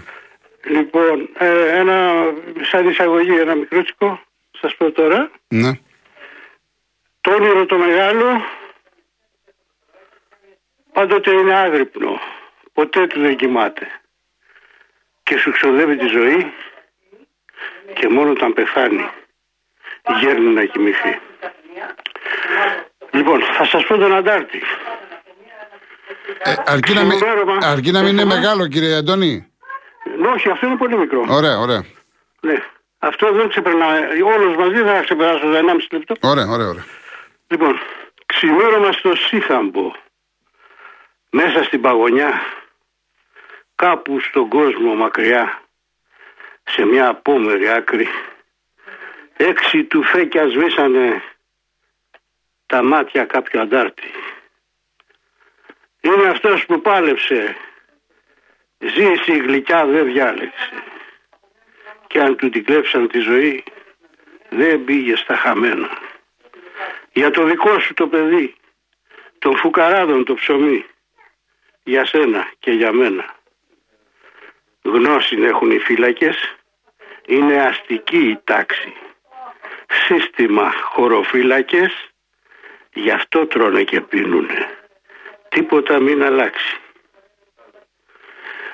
Λοιπόν, 0.64 1.28
ε, 1.38 1.78
ένα 1.78 2.24
σαν 2.70 2.88
εισαγωγή, 2.88 3.38
ένα 3.38 3.54
μικρούτσικο, 3.54 4.20
σας 4.60 4.74
πω 4.76 4.90
τώρα. 4.90 5.30
Ναι. 5.48 5.70
Το 7.20 7.30
όνειρο 7.30 7.66
το 7.66 7.76
μεγάλο 7.76 8.24
πάντοτε 10.92 11.30
είναι 11.30 11.54
άγρυπνο. 11.54 12.20
Ποτέ 12.72 13.06
του 13.06 13.20
δεν 13.20 13.36
κοιμάται. 13.36 13.86
Και 15.22 15.36
σου 15.36 15.50
ξοδεύει 15.52 15.96
τη 15.96 16.06
ζωή 16.06 16.52
και 17.94 18.08
μόνο 18.08 18.30
όταν 18.30 18.52
πεθάνει 18.52 19.10
γέρνει 20.20 20.52
να 20.52 20.64
κοιμηθεί. 20.64 21.20
Λοιπόν, 23.10 23.42
θα 23.42 23.64
σας 23.64 23.84
πω 23.86 23.96
τον 23.96 24.14
Αντάρτη. 24.14 24.62
Ε, 26.38 26.54
αρκεί, 26.66 26.92
να 26.92 27.04
μην, 27.04 27.18
αρκεί 27.62 27.90
να 27.90 28.02
μην 28.02 28.12
είναι 28.12 28.24
μεγάλο 28.24 28.68
κύριε 28.68 28.96
Αντώνη; 28.96 29.52
Ναι, 30.18 30.28
όχι, 30.28 30.50
αυτό 30.50 30.66
είναι 30.66 30.76
πολύ 30.76 30.96
μικρό. 30.98 31.24
Ωραία, 31.28 31.58
ωραία. 31.58 31.84
Ναι. 32.40 32.62
Αυτό 32.98 33.32
δεν 33.32 33.48
ξεπερνάει. 33.48 34.22
Όλος 34.22 34.56
μαζί 34.56 34.82
θα 34.82 35.00
ξεπεράσω 35.02 35.40
το 35.40 35.56
1,5 35.56 35.76
λεπτό. 35.90 36.14
Ωραία, 36.20 36.46
ωραία, 36.46 36.68
ωραία. 36.68 36.84
Λοιπόν, 37.46 37.80
ξημέρωμα 38.26 38.92
στο 38.92 39.14
Σύθαμπο 39.16 39.92
μέσα 41.30 41.62
στην 41.62 41.80
παγωνιά, 41.80 42.40
κάπου 43.74 44.20
στον 44.20 44.48
κόσμο 44.48 44.94
μακριά, 44.94 45.62
σε 46.62 46.84
μια 46.84 47.08
απόμερη 47.08 47.68
άκρη, 47.68 48.08
έξι 49.36 49.84
του 49.84 50.02
φέκια 50.02 50.48
σβήσανε 50.48 51.22
τα 52.66 52.82
μάτια 52.82 53.24
κάποιου 53.24 53.60
αντάρτη. 53.60 54.10
Είναι 56.00 56.28
αυτός 56.28 56.66
που 56.66 56.80
πάλεψε, 56.80 57.56
ζήσει 58.78 59.38
γλυκιά 59.38 59.86
δεν 59.86 60.04
διάλεξε 60.04 60.82
και 62.12 62.20
αν 62.20 62.36
του 62.36 62.48
την 62.48 62.64
κλέψαν 62.64 63.08
τη 63.08 63.18
ζωή 63.18 63.64
δεν 64.48 64.84
πήγε 64.84 65.16
στα 65.16 65.36
χαμένα. 65.36 65.88
Για 67.12 67.30
το 67.30 67.44
δικό 67.44 67.78
σου 67.78 67.94
το 67.94 68.08
παιδί, 68.08 68.54
τον 69.38 69.56
φουκαράδων 69.56 70.24
το 70.24 70.34
ψωμί, 70.34 70.86
για 71.82 72.04
σένα 72.04 72.52
και 72.58 72.70
για 72.70 72.92
μένα. 72.92 73.34
Γνώση 74.82 75.36
έχουν 75.42 75.70
οι 75.70 75.78
φύλακες, 75.78 76.56
είναι 77.26 77.62
αστική 77.62 78.28
η 78.28 78.40
τάξη. 78.44 78.92
Σύστημα 79.88 80.72
χωροφύλακες, 80.72 81.92
γι' 82.92 83.10
αυτό 83.10 83.46
τρώνε 83.46 83.82
και 83.82 84.00
πίνουνε. 84.00 84.68
Τίποτα 85.48 86.00
μην 86.00 86.22
αλλάξει. 86.22 86.76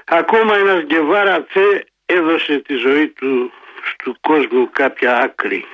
Ακόμα 0.04 0.56
ένας 0.56 0.82
Γκεβάρα 0.84 1.44
Τσε 1.44 1.86
έδωσε 2.06 2.58
τη 2.58 2.74
ζωή 2.74 3.08
του 3.08 3.52
στου 3.82 4.16
κόσμου 4.20 4.70
κάποια 4.70 5.16
άκρη. 5.16 5.66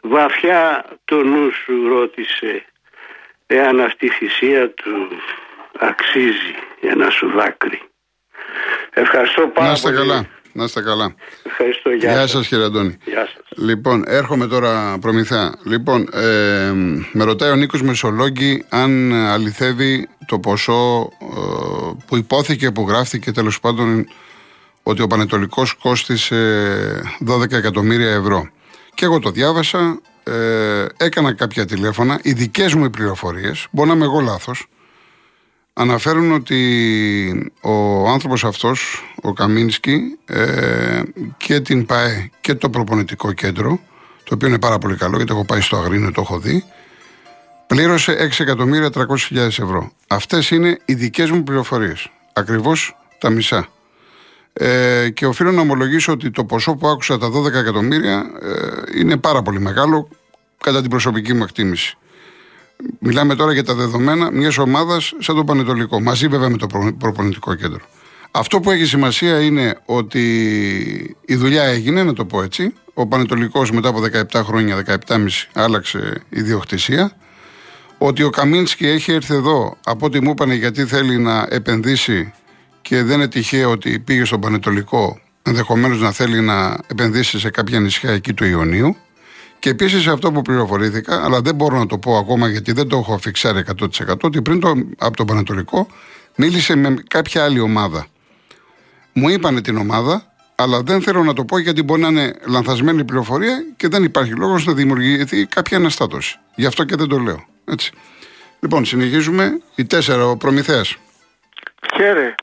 Βαθιά 0.00 0.84
το 1.04 1.22
νου 1.22 1.50
σου 1.50 1.88
ρώτησε 1.88 2.64
εάν 3.46 3.80
αυτή 3.80 4.06
η 4.06 4.10
θυσία 4.10 4.70
του 4.70 5.08
αξίζει 5.78 6.54
ένα 6.80 7.10
σου 7.10 7.30
δάκρυ. 7.30 7.82
Ευχαριστώ 8.98 9.48
πάρα 9.54 9.66
Να 9.66 9.72
είστε 9.72 9.88
πολύ. 9.92 10.00
καλά. 10.08 10.26
Να 10.52 10.64
είστε 10.64 10.82
καλά. 10.82 11.14
Ευχαριστώ. 11.42 11.90
Γεια, 11.90 12.10
Γεια 12.10 12.20
σας. 12.20 12.30
σας 12.30 12.46
κύριε 12.48 12.64
Αντώνη. 12.64 12.96
Γεια 13.04 13.26
σας. 13.26 13.58
Λοιπόν, 13.66 14.04
έρχομαι 14.06 14.46
τώρα 14.46 14.98
προμηθέα. 15.00 15.54
Λοιπόν, 15.64 16.08
ε, 16.12 16.72
με 17.12 17.24
ρωτάει 17.24 17.50
ο 17.50 17.54
Νίκος 17.56 17.82
Μεσολόγγι 17.82 18.64
αν 18.68 19.12
αληθεύει 19.12 20.08
το 20.26 20.38
ποσό 20.38 21.08
ε, 21.20 21.26
που 22.06 22.16
υπόθηκε, 22.16 22.70
που 22.70 22.86
γράφτηκε 22.88 23.32
τέλος 23.32 23.60
πάντων 23.60 24.06
ότι 24.82 25.02
ο 25.02 25.06
Πανετολικός 25.06 25.72
κόστησε 25.74 26.36
12 27.28 27.52
εκατομμύρια 27.52 28.10
ευρώ. 28.10 28.48
Και 28.94 29.04
εγώ 29.04 29.18
το 29.18 29.30
διάβασα, 29.30 30.00
ε, 30.22 30.84
έκανα 30.96 31.32
κάποια 31.34 31.64
τηλέφωνα, 31.66 32.18
οι 32.22 32.32
δικές 32.32 32.74
μου 32.74 32.84
οι 32.84 32.90
πληροφορίες, 32.90 33.66
μπορεί 33.70 33.88
να 33.88 33.94
είμαι 33.94 34.04
εγώ 34.04 34.20
λάθος, 34.20 34.66
αναφέρουν 35.78 36.32
ότι 36.32 37.52
ο 37.60 38.08
άνθρωπος 38.08 38.44
αυτός, 38.44 39.04
ο 39.22 39.32
Καμίνσκι 39.32 40.18
ε, 40.24 41.02
και 41.36 41.60
την 41.60 41.86
ΠΑΕ 41.86 42.30
και 42.40 42.54
το 42.54 42.70
προπονητικό 42.70 43.32
κέντρο, 43.32 43.80
το 44.24 44.34
οποίο 44.34 44.48
είναι 44.48 44.58
πάρα 44.58 44.78
πολύ 44.78 44.96
καλό 44.96 45.16
γιατί 45.16 45.32
έχω 45.32 45.44
πάει 45.44 45.60
στο 45.60 45.76
Αγρίνιο, 45.76 46.12
το 46.12 46.20
έχω 46.20 46.38
δει, 46.38 46.64
πλήρωσε 47.66 48.30
6.300.000 48.38 49.36
ευρώ. 49.36 49.92
Αυτές 50.06 50.50
είναι 50.50 50.78
οι 50.84 50.94
δικές 50.94 51.30
μου 51.30 51.42
πληροφορίες. 51.42 52.10
Ακριβώς 52.32 52.96
τα 53.18 53.30
μισά. 53.30 53.68
Ε, 54.52 55.08
και 55.10 55.26
οφείλω 55.26 55.52
να 55.52 55.60
ομολογήσω 55.60 56.12
ότι 56.12 56.30
το 56.30 56.44
ποσό 56.44 56.74
που 56.74 56.88
άκουσα 56.88 57.18
τα 57.18 57.30
12 57.30 57.52
εκατομμύρια 57.52 58.26
ε, 58.42 58.98
είναι 58.98 59.16
πάρα 59.16 59.42
πολύ 59.42 59.60
μεγάλο 59.60 60.08
κατά 60.60 60.80
την 60.80 60.90
προσωπική 60.90 61.34
μου 61.34 61.42
εκτίμηση. 61.42 61.96
Μιλάμε 62.98 63.34
τώρα 63.34 63.52
για 63.52 63.64
τα 63.64 63.74
δεδομένα 63.74 64.30
μιας 64.30 64.58
ομάδας 64.58 65.12
σαν 65.18 65.36
το 65.36 65.44
Πανετολικό, 65.44 66.00
μαζί 66.00 66.28
βέβαια 66.28 66.48
με 66.48 66.56
το 66.56 66.66
προ- 66.66 66.94
προπονητικό 66.98 67.54
κέντρο. 67.54 67.80
Αυτό 68.30 68.60
που 68.60 68.70
έχει 68.70 68.84
σημασία 68.84 69.40
είναι 69.40 69.78
ότι 69.84 70.20
η 71.26 71.34
δουλειά 71.34 71.62
έγινε, 71.64 72.02
να 72.02 72.12
το 72.12 72.24
πω 72.24 72.42
έτσι, 72.42 72.74
ο 72.94 73.06
Πανετολικός 73.06 73.70
μετά 73.70 73.88
από 73.88 74.00
17 74.32 74.42
χρόνια, 74.44 74.76
17,5 74.76 75.48
άλλαξε 75.52 76.22
ιδιοκτησία. 76.28 77.12
Ότι 77.98 78.22
ο 78.22 78.30
Καμίνσκι 78.30 78.86
έχει 78.86 79.12
έρθει 79.12 79.34
εδώ 79.34 79.76
από 79.84 80.06
ό,τι 80.06 80.22
μου 80.22 80.30
είπανε 80.30 80.54
γιατί 80.54 80.84
θέλει 80.84 81.18
να 81.18 81.46
επενδύσει 81.50 82.32
και 82.82 83.02
δεν 83.02 83.16
είναι 83.16 83.28
τυχαίο 83.28 83.70
ότι 83.70 83.98
πήγε 83.98 84.24
στον 84.24 84.40
Πανετολικό 84.40 85.20
ενδεχομένως 85.42 86.00
να 86.00 86.12
θέλει 86.12 86.40
να 86.40 86.78
επενδύσει 86.86 87.38
σε 87.38 87.50
κάποια 87.50 87.80
νησιά 87.80 88.10
εκεί 88.10 88.32
του 88.32 88.44
Ιωνίου. 88.44 88.96
Και 89.66 89.72
επίσης 89.72 90.06
αυτό 90.06 90.32
που 90.32 90.42
πληροφορήθηκα, 90.42 91.24
αλλά 91.24 91.40
δεν 91.40 91.54
μπορώ 91.54 91.78
να 91.78 91.86
το 91.86 91.98
πω 91.98 92.16
ακόμα 92.16 92.48
γιατί 92.48 92.72
δεν 92.72 92.88
το 92.88 92.96
έχω 92.96 93.14
αφιξάρει 93.14 93.64
100%, 93.80 94.20
ότι 94.22 94.42
πριν 94.42 94.60
το, 94.60 94.72
από 94.98 95.16
τον 95.16 95.26
Πανετολικό 95.26 95.86
μίλησε 96.36 96.76
με 96.76 96.94
κάποια 97.08 97.44
άλλη 97.44 97.60
ομάδα. 97.60 98.06
Μου 99.12 99.28
είπανε 99.28 99.60
την 99.60 99.76
ομάδα, 99.76 100.32
αλλά 100.54 100.82
δεν 100.82 101.02
θέλω 101.02 101.22
να 101.22 101.32
το 101.32 101.44
πω 101.44 101.58
γιατί 101.58 101.82
μπορεί 101.82 102.00
να 102.00 102.08
είναι 102.08 102.34
λανθασμένη 102.46 103.04
πληροφορία 103.04 103.64
και 103.76 103.88
δεν 103.88 104.04
υπάρχει 104.04 104.32
λόγος 104.32 104.66
να 104.66 104.72
δημιουργηθεί 104.72 105.46
κάποια 105.46 105.76
αναστάτωση. 105.76 106.38
Γι' 106.54 106.66
αυτό 106.66 106.84
και 106.84 106.96
δεν 106.96 107.08
το 107.08 107.18
λέω. 107.18 107.46
Έτσι. 107.64 107.92
Λοιπόν, 108.60 108.84
συνεχίζουμε. 108.84 109.60
Η 109.74 109.84
τέσσερα, 109.84 110.26
ο 110.26 110.36
Προμηθέας. 110.36 110.96
Χαίρε. 111.96 112.34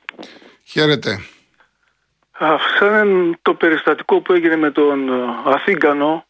Χαίρετε. 0.63 1.19
Αυτό 2.31 2.85
είναι 2.85 3.37
το 3.41 3.53
περιστατικό 3.53 4.21
που 4.21 4.33
έγινε 4.33 4.55
με 4.55 4.71
τον 4.71 5.09
ε, 5.09 5.13
Αθήγκανο. 5.45 6.25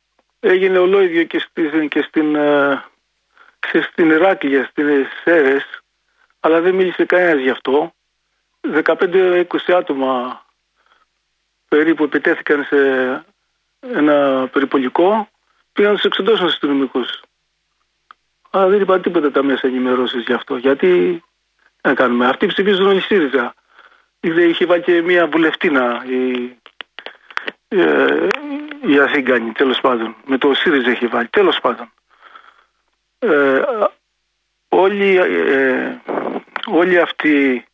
Έγινε 0.45 0.77
ολόιδιο 0.77 1.23
και, 1.23 1.39
στη, 1.39 1.87
και 1.87 2.01
στην, 2.01 2.35
ε, 2.35 2.83
και 3.71 3.81
στην 3.81 4.09
Ηράκλεια, 4.09 4.65
στις 4.65 5.07
Σέρες, 5.23 5.63
αλλά 6.39 6.61
δεν 6.61 6.75
μίλησε 6.75 7.05
κανένας 7.05 7.41
γι' 7.41 7.49
αυτό. 7.49 7.93
15-20 8.61 9.45
άτομα 9.67 10.41
περίπου 11.67 12.03
επιτέθηκαν 12.03 12.63
σε 12.63 12.77
ένα 13.79 14.47
περιπολικό, 14.51 15.29
πήγαν 15.73 15.97
στους 15.97 16.05
εξοντώσουν 16.05 16.45
αστυνομικούς. 16.45 17.21
Αλλά 18.49 18.67
δεν 18.67 18.81
είπαν 18.81 19.01
τίποτα 19.01 19.31
τα 19.31 19.43
μέσα 19.43 19.67
ενημερώσεις 19.67 20.23
γι' 20.23 20.33
αυτό. 20.33 20.57
Γιατί 20.57 21.23
να 21.81 21.93
κάνουμε. 21.93 22.27
Αυτοί 22.27 22.45
ψηφίζουν 22.45 22.87
όλοι 22.87 23.01
ΣΥΡΙΖΑ. 23.01 23.53
Είχε 24.19 24.65
βάλει 24.65 24.81
και 24.81 25.01
μια 25.01 25.27
βουλευτήνα 25.27 26.03
η, 26.05 26.57
ε, 27.67 28.27
η 28.85 28.99
Αθήγκανη, 28.99 29.51
τέλος 29.51 29.81
πάντων. 29.81 30.15
Με 30.25 30.37
το 30.37 30.53
ΣΥΡΙΖΑ 30.53 30.89
έχει 30.89 31.07
βάλει, 31.07 31.27
τέλος 31.27 31.59
πάντων. 31.59 31.91
Ε, 33.19 33.61
όλοι, 34.69 35.15
ε, 35.17 36.01
όλοι 36.65 36.99
αυτοί 36.99 37.65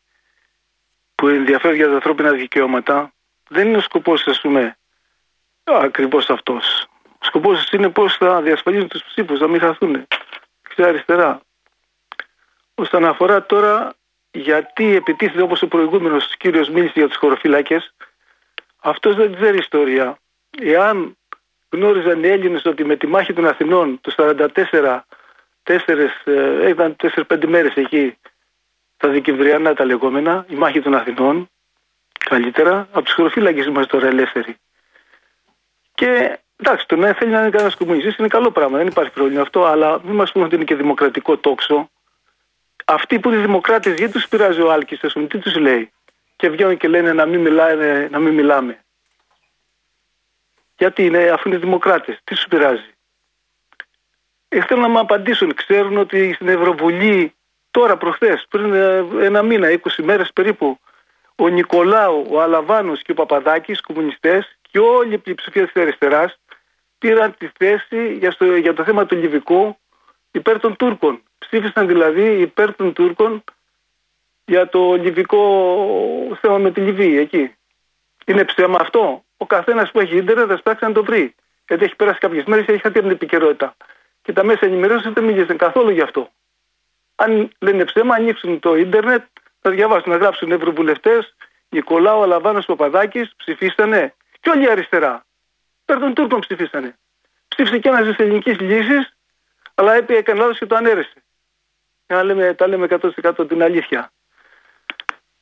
που 1.15 1.27
ενδιαφέρουν 1.27 1.75
για 1.75 1.87
τα 1.87 1.93
ανθρώπινα 1.93 2.31
δικαιώματα 2.31 3.13
δεν 3.47 3.67
είναι 3.67 3.77
ο 3.77 3.81
σκοπός, 3.81 4.27
ας 4.27 4.41
πούμε, 4.41 4.77
ακριβώς 5.63 6.29
αυτός. 6.29 6.87
Ο 7.03 7.25
σκοπός 7.25 7.71
είναι 7.71 7.89
πώς 7.89 8.17
θα 8.17 8.41
διασφαλίζουν 8.41 8.87
τους 8.87 9.03
ψήφους, 9.03 9.39
να 9.39 9.47
μην 9.47 9.59
χαθούν. 9.59 10.07
αριστερά. 10.77 11.41
Όσον 12.75 13.05
αφορά 13.05 13.45
τώρα 13.45 13.93
γιατί 14.31 14.95
επιτίθεται 14.95 15.41
όπως 15.41 15.61
ο 15.61 15.67
προηγούμενος 15.67 16.37
κύριος 16.37 16.69
μίλησε 16.69 16.93
για 16.95 17.07
τους 17.07 17.17
χωροφύλακες, 17.17 17.93
αυτός 18.79 19.15
δεν 19.15 19.35
ξέρει 19.35 19.57
ιστορία. 19.57 20.19
Εάν 20.61 21.17
γνώριζαν 21.69 22.23
οι 22.23 22.27
Έλληνες 22.27 22.65
ότι 22.65 22.85
με 22.85 22.95
τη 22.95 23.07
μάχη 23.07 23.33
των 23.33 23.47
Αθηνών 23.47 23.99
το 24.01 24.13
44 24.17 24.99
τέσσερες, 25.63 26.11
ε, 26.23 26.69
ήταν 26.69 26.95
4-5 26.95 27.47
μέρες 27.47 27.75
εκεί 27.75 28.17
τα 28.97 29.09
δικαιβριανά 29.09 29.73
τα 29.73 29.85
λεγόμενα, 29.85 30.45
η 30.49 30.55
μάχη 30.55 30.81
των 30.81 30.95
Αθηνών, 30.95 31.49
καλύτερα, 32.29 32.87
από 32.91 33.01
τους 33.01 33.13
χωροφύλακες 33.13 33.65
είμαστε 33.65 33.97
τώρα 33.97 34.07
ελεύθεροι. 34.07 34.57
Και 35.93 36.39
εντάξει, 36.55 36.87
το 36.87 36.95
να 36.95 37.13
θέλει 37.13 37.31
να 37.31 37.39
είναι 37.39 37.49
κανένας 37.49 37.75
κομμουνιστής 37.75 38.15
είναι 38.15 38.27
καλό 38.27 38.51
πράγμα, 38.51 38.77
δεν 38.77 38.87
υπάρχει 38.87 39.11
πρόβλημα 39.11 39.41
αυτό, 39.41 39.65
αλλά 39.65 40.01
μην 40.03 40.15
μας 40.15 40.31
πούμε 40.31 40.45
ότι 40.45 40.55
είναι 40.55 40.63
και 40.63 40.75
δημοκρατικό 40.75 41.37
τόξο 41.37 41.89
αυτοί 42.85 43.19
που 43.19 43.29
είναι 43.29 43.41
δημοκράτες, 43.41 43.97
γιατί 43.97 44.13
τους 44.13 44.27
πειράζει 44.27 44.61
ο 44.61 44.71
Άλκης, 44.71 45.03
α 45.03 45.07
πούμε, 45.07 45.27
τι 45.27 45.37
τους 45.37 45.55
λέει. 45.55 45.91
Και 46.35 46.49
βγαίνουν 46.49 46.77
και 46.77 46.87
λένε 46.87 47.13
να 47.13 47.25
μην, 47.25 47.39
μιλάνε, 47.39 48.07
να 48.11 48.19
μην 48.19 48.33
μιλάμε. 48.33 48.83
Γιατί 50.79 51.05
είναι, 51.05 51.29
αφού 51.29 51.49
είναι 51.49 51.57
δημοκράτε, 51.57 52.19
τι 52.23 52.35
του 52.35 52.47
πειράζει. 52.49 52.91
Ε, 54.47 54.61
θέλω 54.61 54.81
να 54.81 54.87
μου 54.87 54.99
απαντήσουν. 54.99 55.53
Ξέρουν 55.53 55.97
ότι 55.97 56.33
στην 56.33 56.47
Ευρωβουλή 56.47 57.33
τώρα 57.71 57.97
προχθέ, 57.97 58.41
πριν 58.49 58.73
ε, 58.73 59.05
ένα 59.21 59.41
μήνα, 59.41 59.67
20 59.69 60.03
μέρε 60.03 60.23
περίπου, 60.33 60.79
ο 61.35 61.47
Νικολάου, 61.47 62.25
ο 62.29 62.41
Αλαβάνο 62.41 62.95
και 62.95 63.11
ο 63.11 63.13
Παπαδάκη, 63.13 63.75
κομμουνιστέ 63.75 64.47
και 64.71 64.79
όλη 64.79 65.13
η 65.13 65.17
πλειοψηφία 65.17 65.67
τη 65.67 65.81
αριστερά 65.81 66.33
πήραν 66.97 67.35
τη 67.37 67.49
θέση 67.57 68.13
για, 68.13 68.31
στο, 68.31 68.55
για 68.55 68.73
το 68.73 68.83
θέμα 68.83 69.05
του 69.05 69.15
Λιβικού 69.15 69.77
υπέρ 70.31 70.59
των 70.59 70.75
Τούρκων. 70.75 71.21
Ψήφισαν 71.37 71.87
δηλαδή 71.87 72.41
υπέρ 72.41 72.75
των 72.75 72.93
Τούρκων 72.93 73.43
για 74.45 74.69
το 74.69 74.93
λιβικό 74.93 75.41
θέμα 76.41 76.57
με 76.57 76.71
τη 76.71 76.81
Λιβύη 76.81 77.17
εκεί. 77.19 77.53
Είναι 78.25 78.43
ψέμα 78.43 78.77
αυτό. 78.81 79.23
Ο 79.41 79.45
καθένας 79.45 79.91
που 79.91 79.99
έχει 79.99 80.17
ίντερνετ 80.17 80.45
θα 80.49 80.57
σπάξει 80.57 80.85
να 80.85 80.91
το 80.91 81.03
βρει. 81.03 81.35
Γιατί 81.67 81.83
έχει 81.83 81.95
περάσει 81.95 82.19
κάποιες 82.19 82.43
μέρες 82.45 82.65
και 82.65 82.71
έχει 82.71 82.81
χαθεί 82.81 82.99
την 82.99 83.09
επικαιρότητα. 83.09 83.75
Και 84.21 84.33
τα 84.33 84.43
μέσα 84.43 84.65
ενημέρωσης 84.65 85.13
δεν 85.13 85.23
μίλησαν 85.23 85.57
καθόλου 85.57 85.89
γι' 85.89 86.01
αυτό. 86.01 86.29
Αν 87.15 87.51
λένε 87.59 87.85
ψέμα, 87.85 88.15
ανοίξουν 88.15 88.59
το 88.59 88.75
ίντερνετ, 88.75 89.23
θα 89.61 89.69
διαβάσουν, 89.69 90.11
να 90.11 90.17
γράψουν 90.17 90.51
ευρωβουλευτές, 90.51 91.35
Νικολάου 91.69 92.21
Αλαβάνος 92.21 92.65
Παπαδάκης, 92.65 93.33
ψηφίσανε. 93.35 94.13
Και 94.39 94.49
όλοι 94.49 94.69
αριστερά. 94.69 95.25
Πέρ 95.85 95.99
των 95.99 96.13
Τούρκων 96.13 96.39
ψηφίσανε. 96.39 96.97
Ψήφισε 97.47 97.77
και 97.77 97.89
ένας 97.89 98.07
της 98.07 98.17
ελληνικής 98.17 98.59
λύσης, 98.59 99.13
αλλά 99.75 99.93
έκανε 99.93 100.39
λάθος 100.39 100.57
και 100.57 100.65
το 100.65 100.75
ανέρεσε. 100.75 101.23
Να 102.07 102.23
λέμε, 102.23 102.53
τα 102.53 102.67
λέμε 102.67 102.87
100% 102.89 103.47
την 103.47 103.63
αλήθεια. 103.63 104.11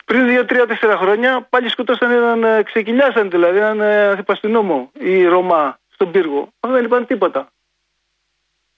Πριν 0.08 0.46
2-3-4 0.50 0.96
χρόνια 0.98 1.48
πάλι 1.50 1.70
σκοτώσαν 1.70 2.12
έναν, 2.12 2.44
ε, 2.44 2.64
ξεκινιάσαν 2.64 3.30
δηλαδή 3.30 3.58
έναν 3.58 3.82
ε, 3.82 4.08
αντιπαστηνόμο 4.08 4.92
η 4.94 5.26
Ρωμά 5.26 5.80
στον 5.94 6.12
πύργο. 6.12 6.50
Αυτό 6.60 6.76
δεν 6.76 6.86
είπαν 6.86 7.06
τίποτα. 7.06 7.52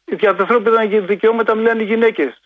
Για 0.05 0.36
τα 0.36 0.41
ανθρώπινα 0.41 0.86
δικαιώματα 0.86 1.55
μιλάνε 1.55 1.81
οι 1.81 1.86
γυναίκες 1.86 2.39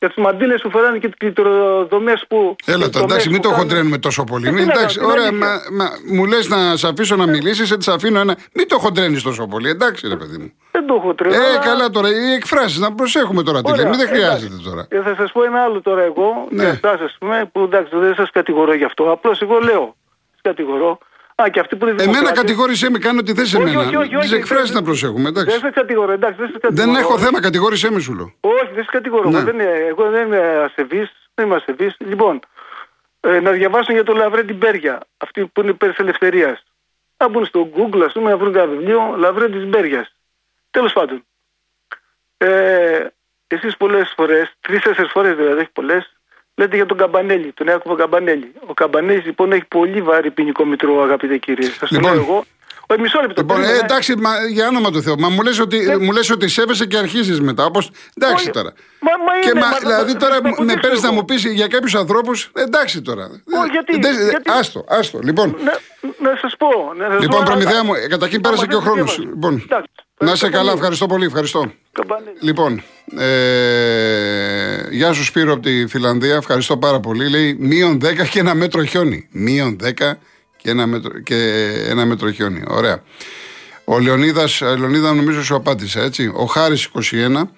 για 0.00 0.08
τις 0.08 0.16
μαντήλες 0.24 0.60
που 0.62 0.70
φοράνε 0.70 0.98
και 0.98 1.06
τις 1.06 1.16
κλειτροδομέ 1.16 2.12
που. 2.28 2.56
Έλα, 2.66 2.84
εντάξει, 2.84 3.30
μην 3.30 3.42
το 3.42 3.48
χοντρένουμε 3.48 3.98
τόσο 3.98 4.24
πολύ. 4.24 4.48
Ε, 4.48 4.50
μην, 4.50 4.68
εντάξει, 4.68 5.04
ωραία, 5.04 5.32
μα, 5.32 5.46
μα, 5.72 5.90
μου 6.12 6.26
λες 6.26 6.48
να 6.48 6.76
σε 6.76 6.88
αφήσω 6.88 7.16
να 7.16 7.26
μιλήσεις, 7.26 7.70
έτσι 7.70 7.90
σε 7.90 7.96
αφήνω 7.96 8.20
ένα. 8.20 8.36
Μην 8.54 8.68
το 8.68 8.78
χοντρένεις 8.78 9.22
τόσο 9.22 9.46
πολύ, 9.46 9.68
εντάξει, 9.68 10.08
ρε 10.08 10.16
παιδί 10.16 10.38
μου. 10.38 10.52
Δεν 10.72 10.86
το 10.86 11.00
χοντρένω. 11.04 11.34
Ε, 11.34 11.58
καλά 11.64 11.90
τώρα, 11.90 12.08
οι 12.08 12.32
εκφράσεις, 12.32 12.78
να 12.78 12.92
προσέχουμε 12.94 13.42
τώρα 13.42 13.62
τι 13.62 13.76
λέμε. 13.76 13.96
Δεν 13.96 14.08
χρειάζεται 14.08 14.54
τώρα. 14.64 14.86
Ε, 14.88 15.00
θα 15.02 15.14
σας 15.18 15.32
πω 15.32 15.44
ένα 15.44 15.62
άλλο 15.62 15.80
τώρα 15.80 16.02
εγώ, 16.02 16.46
ναι. 16.50 16.64
εσάς, 16.64 17.16
πούμε, 17.18 17.50
που 17.52 17.60
εντάξει, 17.60 17.96
δεν 17.96 18.14
σας 18.14 18.30
κατηγορώ 18.30 18.74
γι' 18.74 18.84
αυτό. 18.84 19.12
Απλώς 19.12 19.40
εγώ 19.40 19.58
λέω. 19.58 19.94
Κατηγορώ 20.42 20.98
Α, 21.42 21.48
και 21.48 21.60
αυτοί 21.60 21.76
που 21.76 21.86
είναι 21.86 22.02
Εμένα 22.02 22.32
κατηγόρησέ 22.32 22.90
με, 22.90 22.98
κάνω 22.98 23.18
ότι 23.18 23.34
θες 23.34 23.54
εμένα. 23.54 24.08
Τις 24.20 24.32
εκφράσεις 24.32 24.74
να 24.74 24.82
προσέχουμε. 24.82 25.28
Εντάξει. 25.28 25.50
Δεν 25.50 25.60
σε 25.60 25.70
κατηγορώ, 25.70 26.12
εντάξει. 26.12 26.36
Δεν, 26.38 26.50
σε 26.50 26.58
κατηγορώ. 26.58 26.92
δεν 26.92 27.02
έχω 27.02 27.18
θέμα, 27.18 27.40
κατηγόρησέ 27.40 27.90
με 27.90 28.00
σου 28.00 28.14
λέω. 28.14 28.34
Όχι, 28.40 28.70
δεν 28.74 28.84
σε 28.84 28.90
κατηγορώ. 28.92 29.30
Ναι. 29.30 29.42
Δεν, 29.42 29.60
εγώ 29.60 30.10
δεν 30.10 30.26
είμαι 30.26 30.62
ασεβής. 30.64 31.12
Δεν 31.34 31.46
είμαι 31.46 31.54
ασεβής. 31.54 31.96
Λοιπόν, 31.98 32.40
ε, 33.20 33.40
να 33.40 33.50
διαβάσω 33.50 33.92
για 33.92 34.04
τον 34.04 34.16
Λαβρέντι 34.16 34.52
Μπέρια, 34.52 35.00
αυτή 35.16 35.46
που 35.46 35.60
είναι 35.60 35.70
υπέρ 35.70 35.88
της 35.88 35.98
ελευθερίας. 35.98 36.64
Να 37.16 37.28
μπουν 37.28 37.44
στο 37.44 37.70
Google, 37.76 38.02
ας 38.06 38.12
πούμε, 38.12 38.30
να 38.30 38.36
βρουν 38.36 38.54
ένα 38.54 38.66
βιβλίο 38.66 39.14
Λαβρέντι 39.16 39.58
Μπέριας. 39.58 40.14
Τέλος 40.70 40.92
πάντων. 40.92 41.24
Ε, 42.36 43.06
Εσείς 43.46 43.76
πολλές 43.76 44.12
φορές, 44.16 44.52
τρει-τέσσερι 44.60 45.08
φορές 45.08 45.36
δηλαδή, 45.36 45.60
έχει 45.60 45.70
πολλές, 45.72 46.19
Λέτε 46.60 46.76
για 46.76 46.86
τον 46.86 46.96
Καμπανέλη, 46.96 47.52
τον 47.52 47.66
Ιάκωβο 47.66 47.94
Καμπανέλη. 47.94 48.52
Ο 48.66 48.74
Καμπανέλης 48.74 49.24
λοιπόν 49.24 49.52
έχει 49.52 49.64
πολύ 49.68 50.02
βαρύ 50.02 50.30
ποινικό 50.30 50.64
μητρό, 50.64 51.02
αγαπητέ 51.02 51.36
κύριε. 51.36 51.68
Σας 51.68 51.78
το 51.78 51.86
λοιπόν, 51.90 52.12
λέω 52.12 52.22
εγώ. 52.22 52.44
Ο, 52.86 53.00
μισό 53.00 53.20
λεπτό. 53.20 53.40
Λοιπόν, 53.40 53.62
ε, 53.62 53.78
εντάξει, 53.82 54.16
μα, 54.16 54.30
για 54.50 54.66
όνομα 54.68 54.90
του 54.90 55.02
Θεού. 55.02 55.18
Μα 55.18 55.28
μου 55.28 55.42
λες 55.42 55.58
ότι, 55.60 55.78
ναι. 55.78 55.96
μου 55.96 56.12
λες 56.12 56.30
ότι 56.30 56.48
σέβεσαι 56.48 56.86
και 56.86 56.96
αρχίζεις 56.96 57.40
μετά. 57.40 57.64
Όπως, 57.64 57.90
εντάξει 58.14 58.44
Όχι, 58.44 58.50
τώρα. 58.50 58.72
Μα, 59.00 59.10
μα 59.26 59.40
και 59.40 59.48
είναι, 59.48 59.60
μα, 59.60 59.78
δηλαδή 59.78 60.16
τώρα 60.16 60.36
με 60.42 60.74
παίρνεις 60.80 61.02
να 61.02 61.12
μου 61.12 61.24
πεις 61.24 61.44
για 61.44 61.66
κάποιους 61.66 61.94
ανθρώπους. 61.94 62.50
Εντάξει 62.54 63.02
τώρα. 63.02 63.24
Όχι, 63.60 63.70
γιατί, 63.70 64.08
ε, 64.08 64.28
γιατί, 64.30 64.50
Άστο, 64.50 64.84
άστο. 64.88 65.18
Λοιπόν, 65.22 65.56
να, 65.64 65.72
να 66.30 66.36
σας 66.40 66.54
πω. 66.58 66.68
Να 66.96 67.10
σας 67.10 67.20
λοιπόν, 67.20 67.44
προμηθέα 67.44 67.84
μου, 67.84 67.92
καταρχήν 68.08 68.40
πέρασε 68.40 68.66
και 68.66 68.74
ο 68.74 68.80
χρόνος. 68.80 69.18
Λοιπόν, 69.18 69.66
να 70.24 70.32
είσαι 70.32 70.48
καλά, 70.48 70.72
ευχαριστώ 70.72 71.06
πολύ. 71.06 71.24
Ευχαριστώ. 71.24 71.72
Λοιπόν, 72.40 72.82
ε, 73.18 74.88
γεια 74.90 75.12
σου 75.12 75.24
Σπύρο 75.24 75.52
από 75.52 75.62
τη 75.62 75.86
Φιλανδία, 75.86 76.34
ευχαριστώ 76.34 76.76
πάρα 76.76 77.00
πολύ. 77.00 77.28
Λέει 77.28 77.56
μείον 77.60 78.00
10 78.02 78.26
και 78.30 78.38
ένα 78.38 78.54
μέτρο 78.54 78.84
χιόνι. 78.84 79.28
Μείον 79.30 79.76
10 79.82 79.88
και 80.56 80.70
ένα 80.70 80.86
μέτρο, 80.86 81.18
και 81.18 81.36
ένα 81.88 82.04
μέτρο 82.06 82.30
χιόνι. 82.30 82.62
Ωραία. 82.68 83.02
Ο 83.84 83.98
Λεωνίδας, 83.98 84.60
Λεωνίδα 84.60 85.12
νομίζω 85.12 85.44
σου 85.44 85.54
απάντησε 85.54 86.00
έτσι. 86.00 86.32
Ο 86.34 86.44
Χάρης 86.44 86.84
21. 86.84 87.50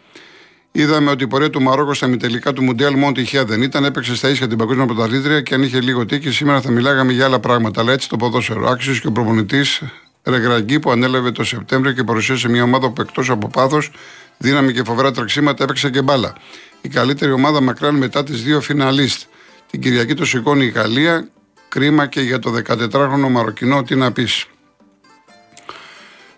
Είδαμε 0.72 1.10
ότι 1.10 1.24
η 1.24 1.26
πορεία 1.26 1.50
του 1.50 1.62
Μαρόκο 1.62 1.94
στα 1.94 2.06
μητελικά 2.06 2.52
του 2.52 2.62
Μουντιάλ 2.62 2.96
μόνο 2.96 3.12
τυχαία 3.12 3.44
δεν 3.44 3.62
ήταν. 3.62 3.84
Έπαιξε 3.84 4.16
στα 4.16 4.28
ίσια 4.28 4.48
την 4.48 4.58
παγκόσμια 4.58 4.86
πρωταθλήτρια 4.86 5.40
και 5.40 5.54
αν 5.54 5.62
είχε 5.62 5.80
λίγο 5.80 6.06
τύχη, 6.06 6.30
σήμερα 6.30 6.60
θα 6.60 6.70
μιλάγαμε 6.70 7.12
για 7.12 7.24
άλλα 7.24 7.40
πράγματα. 7.40 7.80
Αλλά 7.80 7.92
έτσι 7.92 8.08
το 8.08 8.16
ποδόσφαιρο. 8.16 8.68
Άξιος 8.68 9.00
και 9.00 9.06
ο 9.06 9.12
προπονητής 9.12 9.82
Ρεγραγκή 10.24 10.80
που 10.80 10.90
ανέλαβε 10.90 11.30
το 11.30 11.44
Σεπτέμβριο 11.44 11.92
και 11.92 12.04
παρουσίασε 12.04 12.48
μια 12.48 12.62
ομάδα 12.62 12.90
που 12.90 13.00
εκτός 13.00 13.30
από 13.30 13.48
πάθος, 13.48 13.90
δύναμη 14.38 14.72
και 14.72 14.84
φοβερά 14.84 15.12
τρεξίματα 15.12 15.64
έπαιξε 15.64 15.90
και 15.90 16.02
μπάλα. 16.02 16.32
Η 16.80 16.88
καλύτερη 16.88 17.32
ομάδα 17.32 17.60
μακράν 17.60 17.94
μετά 17.94 18.24
τις 18.24 18.42
δύο 18.42 18.60
φιναλίστ. 18.60 19.22
Την 19.70 19.80
Κυριακή 19.80 20.14
το 20.14 20.24
σηκώνει 20.24 20.64
η 20.64 20.68
Γαλλία. 20.68 21.28
Κρίμα 21.68 22.06
και 22.06 22.20
για 22.20 22.38
το 22.38 22.52
14χρονο 22.66 23.28
Μαροκινό, 23.30 23.82
τι 23.82 23.94
να 23.94 24.12
πεις. 24.12 24.46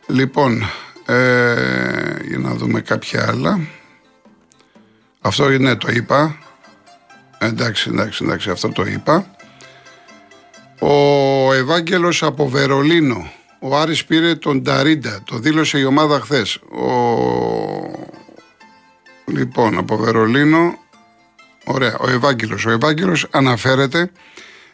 Λοιπόν, 0.07 0.62
ε, 1.07 2.17
για 2.25 2.38
να 2.38 2.55
δούμε 2.55 2.81
κάποια 2.81 3.29
άλλα. 3.29 3.61
Αυτό 5.21 5.49
ναι, 5.49 5.76
το 5.76 5.88
είπα. 5.91 6.38
Εντάξει, 7.38 7.91
εντάξει, 7.91 8.25
εντάξει, 8.25 8.50
αυτό 8.50 8.69
το 8.69 8.85
είπα. 8.87 9.37
Ο 10.79 11.53
Ευάγγελος 11.53 12.23
από 12.23 12.49
Βερολίνο. 12.49 13.33
Ο 13.66 13.76
Άρης 13.76 14.04
πήρε 14.04 14.35
τον 14.35 14.62
Ταρίντα. 14.62 15.23
Το 15.25 15.38
δήλωσε 15.38 15.78
η 15.78 15.85
ομάδα 15.85 16.21
χθες. 16.21 16.54
Ο... 16.56 16.87
Λοιπόν, 19.26 19.78
από 19.78 19.97
Βερολίνο. 19.97 20.78
Ωραία, 21.64 21.97
ο 21.99 22.11
Ευάγγελος. 22.11 22.66
Ο 22.66 22.71
Ευάγγελος 22.71 23.26
αναφέρεται 23.30 24.11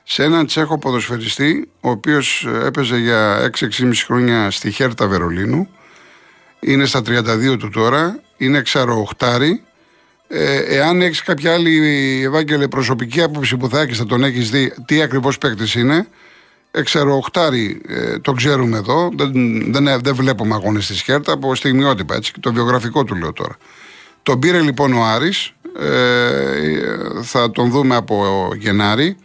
σε 0.03 0.25
έναν 0.25 0.47
Τσέχο 0.47 0.79
ποδοσφαιριστή, 0.79 1.69
ο 1.81 1.91
οποίος 1.91 2.49
έπαιζε 2.65 2.97
για 2.99 3.51
6-6,5 3.59 3.93
χρόνια 4.05 4.51
στη 4.51 4.71
Χέρτα 4.71 5.07
Βερολίνου. 5.07 5.69
Είναι 6.61 6.85
στα 6.85 7.01
32 7.01 7.57
του 7.59 7.69
τώρα. 7.69 8.21
Είναι 8.37 8.63
ξαροχτάρι 8.63 9.63
ε, 10.29 10.57
εάν 10.57 11.03
έχεις 11.03 11.23
κάποια 11.23 11.55
άλλη 11.55 12.23
Ευάγγελε 12.25 12.69
προσωπική 12.69 13.23
άποψη 13.23 13.57
που 13.57 13.69
θα 13.69 13.81
έχεις, 13.81 13.99
θα 13.99 14.07
τον 14.07 14.25
έχεις 14.25 14.51
δει 14.51 14.75
τι 14.85 15.03
ακριβώς 15.03 15.39
παίκτης 15.39 15.75
είναι. 15.75 16.07
Εξαιροχτάρι, 16.71 17.81
ε, 17.89 18.19
το 18.19 18.33
ξέρουμε 18.33 18.77
εδώ. 18.77 19.11
Δεν, 19.17 19.33
δεν, 19.73 20.01
δεν 20.03 20.15
βλέπουμε 20.15 20.55
αγώνε 20.55 20.81
στη 20.81 20.95
Σχέρτα 20.95 21.33
από 21.33 21.55
στιγμιότυπα. 21.55 22.15
Έτσι, 22.15 22.33
το 22.41 22.53
βιογραφικό 22.53 23.05
του 23.05 23.15
λέω 23.15 23.33
τώρα. 23.33 23.57
Τον 24.23 24.39
πήρε 24.39 24.61
λοιπόν 24.61 24.93
ο 24.93 25.05
Άρης, 25.05 25.53
ε, 25.79 27.23
θα 27.23 27.51
τον 27.51 27.71
δούμε 27.71 27.97
από 27.97 28.49
Γενάρη. 28.59 29.17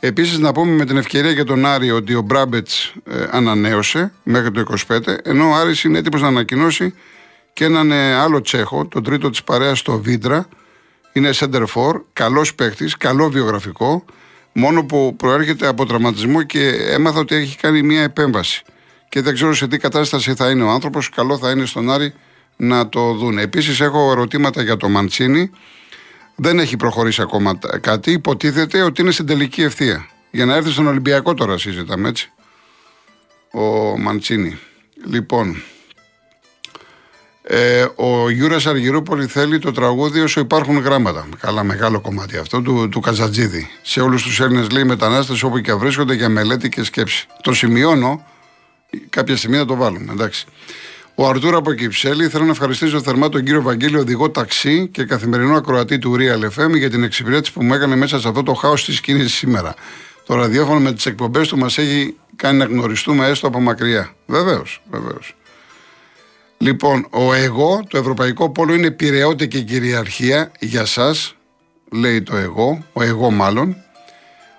Επίσης 0.00 0.38
να 0.38 0.52
πούμε 0.52 0.72
με 0.72 0.84
την 0.84 0.96
ευκαιρία 0.96 1.30
για 1.30 1.44
τον 1.44 1.66
Άρη 1.66 1.90
ότι 1.90 2.14
ο 2.14 2.20
Μπράμπετς 2.20 2.94
ε, 3.04 3.26
ανανέωσε 3.30 4.12
μέχρι 4.22 4.50
το 4.50 4.64
25, 4.88 4.98
ενώ 5.22 5.48
ο 5.48 5.54
Άρης 5.54 5.84
είναι 5.84 5.98
έτοιμος 5.98 6.20
να 6.20 6.28
ανακοινώσει 6.28 6.94
και 7.52 7.64
έναν 7.64 7.90
ε, 7.90 8.14
άλλο 8.14 8.40
Τσέχο, 8.40 8.86
τον 8.86 9.02
τρίτο 9.02 9.30
της 9.30 9.44
παρέας 9.44 9.78
στο 9.78 9.98
Βίντρα. 9.98 10.48
Είναι 11.12 11.30
center 11.34 11.64
for, 11.74 12.00
καλός 12.12 12.54
παίχτη, 12.54 12.84
καλό 12.98 13.28
βιογραφικό. 13.28 14.04
Μόνο 14.56 14.84
που 14.84 15.14
προέρχεται 15.16 15.66
από 15.66 15.86
τραυματισμό 15.86 16.42
και 16.42 16.68
έμαθα 16.68 17.18
ότι 17.18 17.34
έχει 17.34 17.56
κάνει 17.56 17.82
μια 17.82 18.02
επέμβαση. 18.02 18.62
Και 19.08 19.20
δεν 19.20 19.34
ξέρω 19.34 19.54
σε 19.54 19.68
τι 19.68 19.78
κατάσταση 19.78 20.34
θα 20.34 20.50
είναι 20.50 20.62
ο 20.62 20.70
άνθρωπος. 20.70 21.08
Καλό 21.08 21.38
θα 21.38 21.50
είναι 21.50 21.64
στον 21.64 21.90
Άρη 21.90 22.14
να 22.56 22.88
το 22.88 23.12
δουν. 23.12 23.38
Επίσης, 23.38 23.80
έχω 23.80 24.10
ερωτήματα 24.10 24.62
για 24.62 24.76
το 24.76 24.88
Μαντσίνη. 24.88 25.50
Δεν 26.34 26.58
έχει 26.58 26.76
προχωρήσει 26.76 27.22
ακόμα 27.22 27.58
κάτι. 27.80 28.10
Υποτίθεται 28.10 28.82
ότι 28.82 29.02
είναι 29.02 29.10
στην 29.10 29.26
τελική 29.26 29.62
ευθεία. 29.62 30.08
Για 30.30 30.44
να 30.44 30.54
έρθει 30.54 30.70
στον 30.70 30.86
Ολυμπιακό 30.86 31.34
τώρα 31.34 31.58
συζητάμε 31.58 32.08
έτσι. 32.08 32.30
Ο 33.52 33.98
Μαντσίνη. 33.98 34.58
Λοιπόν, 35.04 35.62
ε, 37.46 37.86
ο 37.94 38.30
Γιούρας 38.30 38.66
Αργυρούπολη 38.66 39.26
θέλει 39.26 39.58
το 39.58 39.72
τραγούδι 39.72 40.20
όσο 40.20 40.40
υπάρχουν 40.40 40.78
γράμματα. 40.78 41.28
Καλά, 41.40 41.62
μεγάλο 41.62 42.00
κομμάτι 42.00 42.36
αυτό 42.36 42.62
του, 42.62 42.88
του 42.88 43.00
Καζαντζίδη. 43.00 43.68
Σε 43.82 44.00
όλους 44.00 44.22
τους 44.22 44.40
Έλληνες 44.40 44.70
λέει 44.70 44.84
μετανάστες 44.84 45.42
όπου 45.42 45.58
και 45.58 45.72
βρίσκονται 45.72 46.14
για 46.14 46.28
μελέτη 46.28 46.68
και 46.68 46.84
σκέψη. 46.84 47.26
Το 47.42 47.52
σημειώνω, 47.54 48.26
κάποια 49.08 49.36
στιγμή 49.36 49.56
θα 49.56 49.64
το 49.64 49.74
βάλουμε, 49.74 50.12
εντάξει. 50.12 50.46
Ο 51.14 51.28
Αρτούρα 51.28 51.56
από 51.56 51.72
Κυψέλη 51.72 52.28
θέλω 52.28 52.44
να 52.44 52.50
ευχαριστήσω 52.50 53.02
θερμά 53.02 53.28
τον 53.28 53.44
κύριο 53.44 53.62
Βαγγέλη, 53.62 53.96
οδηγό 53.96 54.30
ταξί 54.30 54.88
και 54.88 55.04
καθημερινό 55.04 55.56
ακροατή 55.56 55.98
του 55.98 56.16
Real 56.18 56.58
FM 56.58 56.76
για 56.76 56.90
την 56.90 57.02
εξυπηρέτηση 57.02 57.52
που 57.52 57.64
μου 57.64 57.74
έκανε 57.74 57.96
μέσα 57.96 58.20
σε 58.20 58.28
αυτό 58.28 58.42
το 58.42 58.54
χάος 58.54 58.84
της 58.84 59.00
κίνηση 59.00 59.36
σήμερα. 59.36 59.74
Το 60.26 60.34
ραδιόφωνο 60.34 60.80
με 60.80 60.92
τις 60.92 61.06
εκπομπές 61.06 61.48
του 61.48 61.58
μας 61.58 61.78
έχει 61.78 62.16
κάνει 62.36 62.58
να 62.58 62.64
γνωριστούμε 62.64 63.28
έστω 63.28 63.46
από 63.46 63.60
μακριά. 63.60 64.14
Βεβαίως, 64.26 64.82
βεβαίως. 64.90 65.34
Λοιπόν, 66.64 67.06
ο 67.10 67.32
εγώ, 67.34 67.84
το 67.88 67.98
ευρωπαϊκό 67.98 68.50
πόλο 68.50 68.74
είναι 68.74 68.90
πυρεότητα 68.90 69.46
και 69.46 69.60
κυριαρχία 69.60 70.52
για 70.58 70.84
σας, 70.84 71.36
λέει 71.92 72.22
το 72.22 72.36
εγώ, 72.36 72.84
ο 72.92 73.02
εγώ 73.02 73.30
μάλλον. 73.30 73.76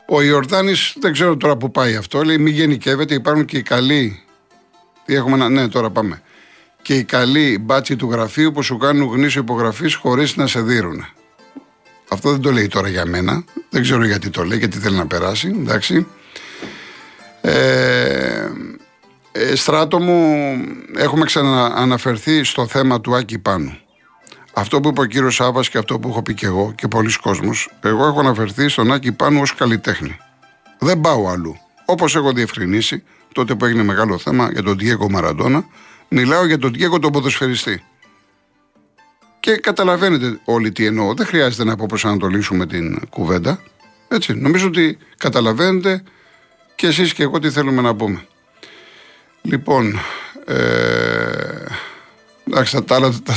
Ο 0.07 0.21
Ιορδάνης, 0.21 0.95
δεν 0.99 1.11
ξέρω 1.11 1.37
τώρα 1.37 1.57
που 1.57 1.71
πάει 1.71 1.95
αυτό, 1.95 2.23
λέει 2.23 2.37
μη 2.37 2.49
γενικεύεται, 2.49 3.13
υπάρχουν 3.13 3.45
και 3.45 3.57
οι 3.57 3.61
καλοί, 3.61 4.23
τι 5.05 5.15
έχουμε 5.15 5.37
να, 5.37 5.49
ναι 5.49 5.67
τώρα 5.67 5.89
πάμε, 5.89 6.21
και 6.81 6.95
οι 6.95 7.03
καλοί 7.03 7.57
μπάτσι 7.61 7.95
του 7.95 8.11
γραφείου 8.11 8.51
που 8.51 8.63
σου 8.63 8.77
κάνουν 8.77 9.11
γνήσιο 9.11 9.41
υπογραφής 9.41 9.95
χωρίς 9.95 10.35
να 10.35 10.47
σε 10.47 10.61
δίνουν. 10.61 11.05
Αυτό 12.09 12.31
δεν 12.31 12.41
το 12.41 12.51
λέει 12.51 12.67
τώρα 12.67 12.87
για 12.87 13.05
μένα, 13.05 13.43
δεν 13.69 13.81
ξέρω 13.81 14.05
γιατί 14.05 14.29
το 14.29 14.43
λέει, 14.43 14.57
γιατί 14.57 14.77
θέλει 14.77 14.95
να 14.95 15.07
περάσει, 15.07 15.55
εντάξει. 15.59 16.07
Ε, 17.41 18.49
ε, 19.37 19.55
στράτο 19.55 19.99
μου, 19.99 20.57
έχουμε 20.95 21.25
ξανααναφερθεί 21.25 22.43
στο 22.43 22.67
θέμα 22.67 23.01
του 23.01 23.15
Άκη 23.15 23.39
Πάνου. 23.39 23.77
Αυτό 24.53 24.79
που 24.79 24.89
είπε 24.89 25.01
ο 25.01 25.05
κύριος 25.05 25.35
Σάβα 25.35 25.61
και 25.61 25.77
αυτό 25.77 25.99
που 25.99 26.09
έχω 26.09 26.21
πει 26.21 26.33
και 26.33 26.45
εγώ 26.45 26.73
και 26.75 26.87
πολλοί 26.87 27.17
κόσμος, 27.17 27.69
εγώ 27.81 28.05
έχω 28.05 28.19
αναφερθεί 28.19 28.67
στον 28.67 28.91
Άκη 28.91 29.11
Πάνου 29.11 29.41
ως 29.41 29.55
καλλιτέχνη. 29.55 30.17
Δεν 30.79 31.01
πάω 31.01 31.27
αλλού. 31.27 31.57
Όπως 31.85 32.15
έχω 32.15 32.31
διευκρινίσει, 32.31 33.03
τότε 33.33 33.55
που 33.55 33.65
έγινε 33.65 33.83
μεγάλο 33.83 34.17
θέμα 34.17 34.49
για 34.51 34.63
τον 34.63 34.77
Διέκο 34.77 35.09
Μαραντόνα, 35.09 35.65
μιλάω 36.07 36.45
για 36.45 36.57
τον 36.57 36.73
Διέκο 36.73 36.99
τον 36.99 37.11
ποδοσφαιριστή. 37.11 37.83
Και 39.39 39.57
καταλαβαίνετε 39.57 40.39
όλοι 40.43 40.71
τι 40.71 40.85
εννοώ. 40.85 41.13
Δεν 41.13 41.25
χρειάζεται 41.25 41.63
να 41.63 41.73
αποπροσανατολίσουμε 41.73 42.65
την 42.65 42.99
κουβέντα. 43.09 43.59
Έτσι, 44.07 44.33
νομίζω 44.33 44.67
ότι 44.67 44.97
καταλαβαίνετε 45.17 46.03
και 46.75 46.87
εσείς 46.87 47.13
και 47.13 47.23
εγώ 47.23 47.39
τι 47.39 47.49
θέλουμε 47.49 47.81
να 47.81 47.95
πούμε. 47.95 48.25
Λοιπόν, 49.45 49.99
ε, 50.45 51.65
εντάξει, 52.47 52.83
τα 52.83 52.95
άλλα, 52.95 53.13
τα, 53.23 53.33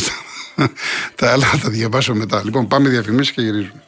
τα 1.16 1.32
άλλα 1.32 1.46
θα 1.46 1.58
τα 1.58 1.68
διαβάσω 1.68 2.14
μετά. 2.14 2.42
Λοιπόν, 2.44 2.66
πάμε 2.68 2.88
διαφημίσεις 2.88 3.34
και 3.34 3.42
γυρίζουμε. 3.42 3.82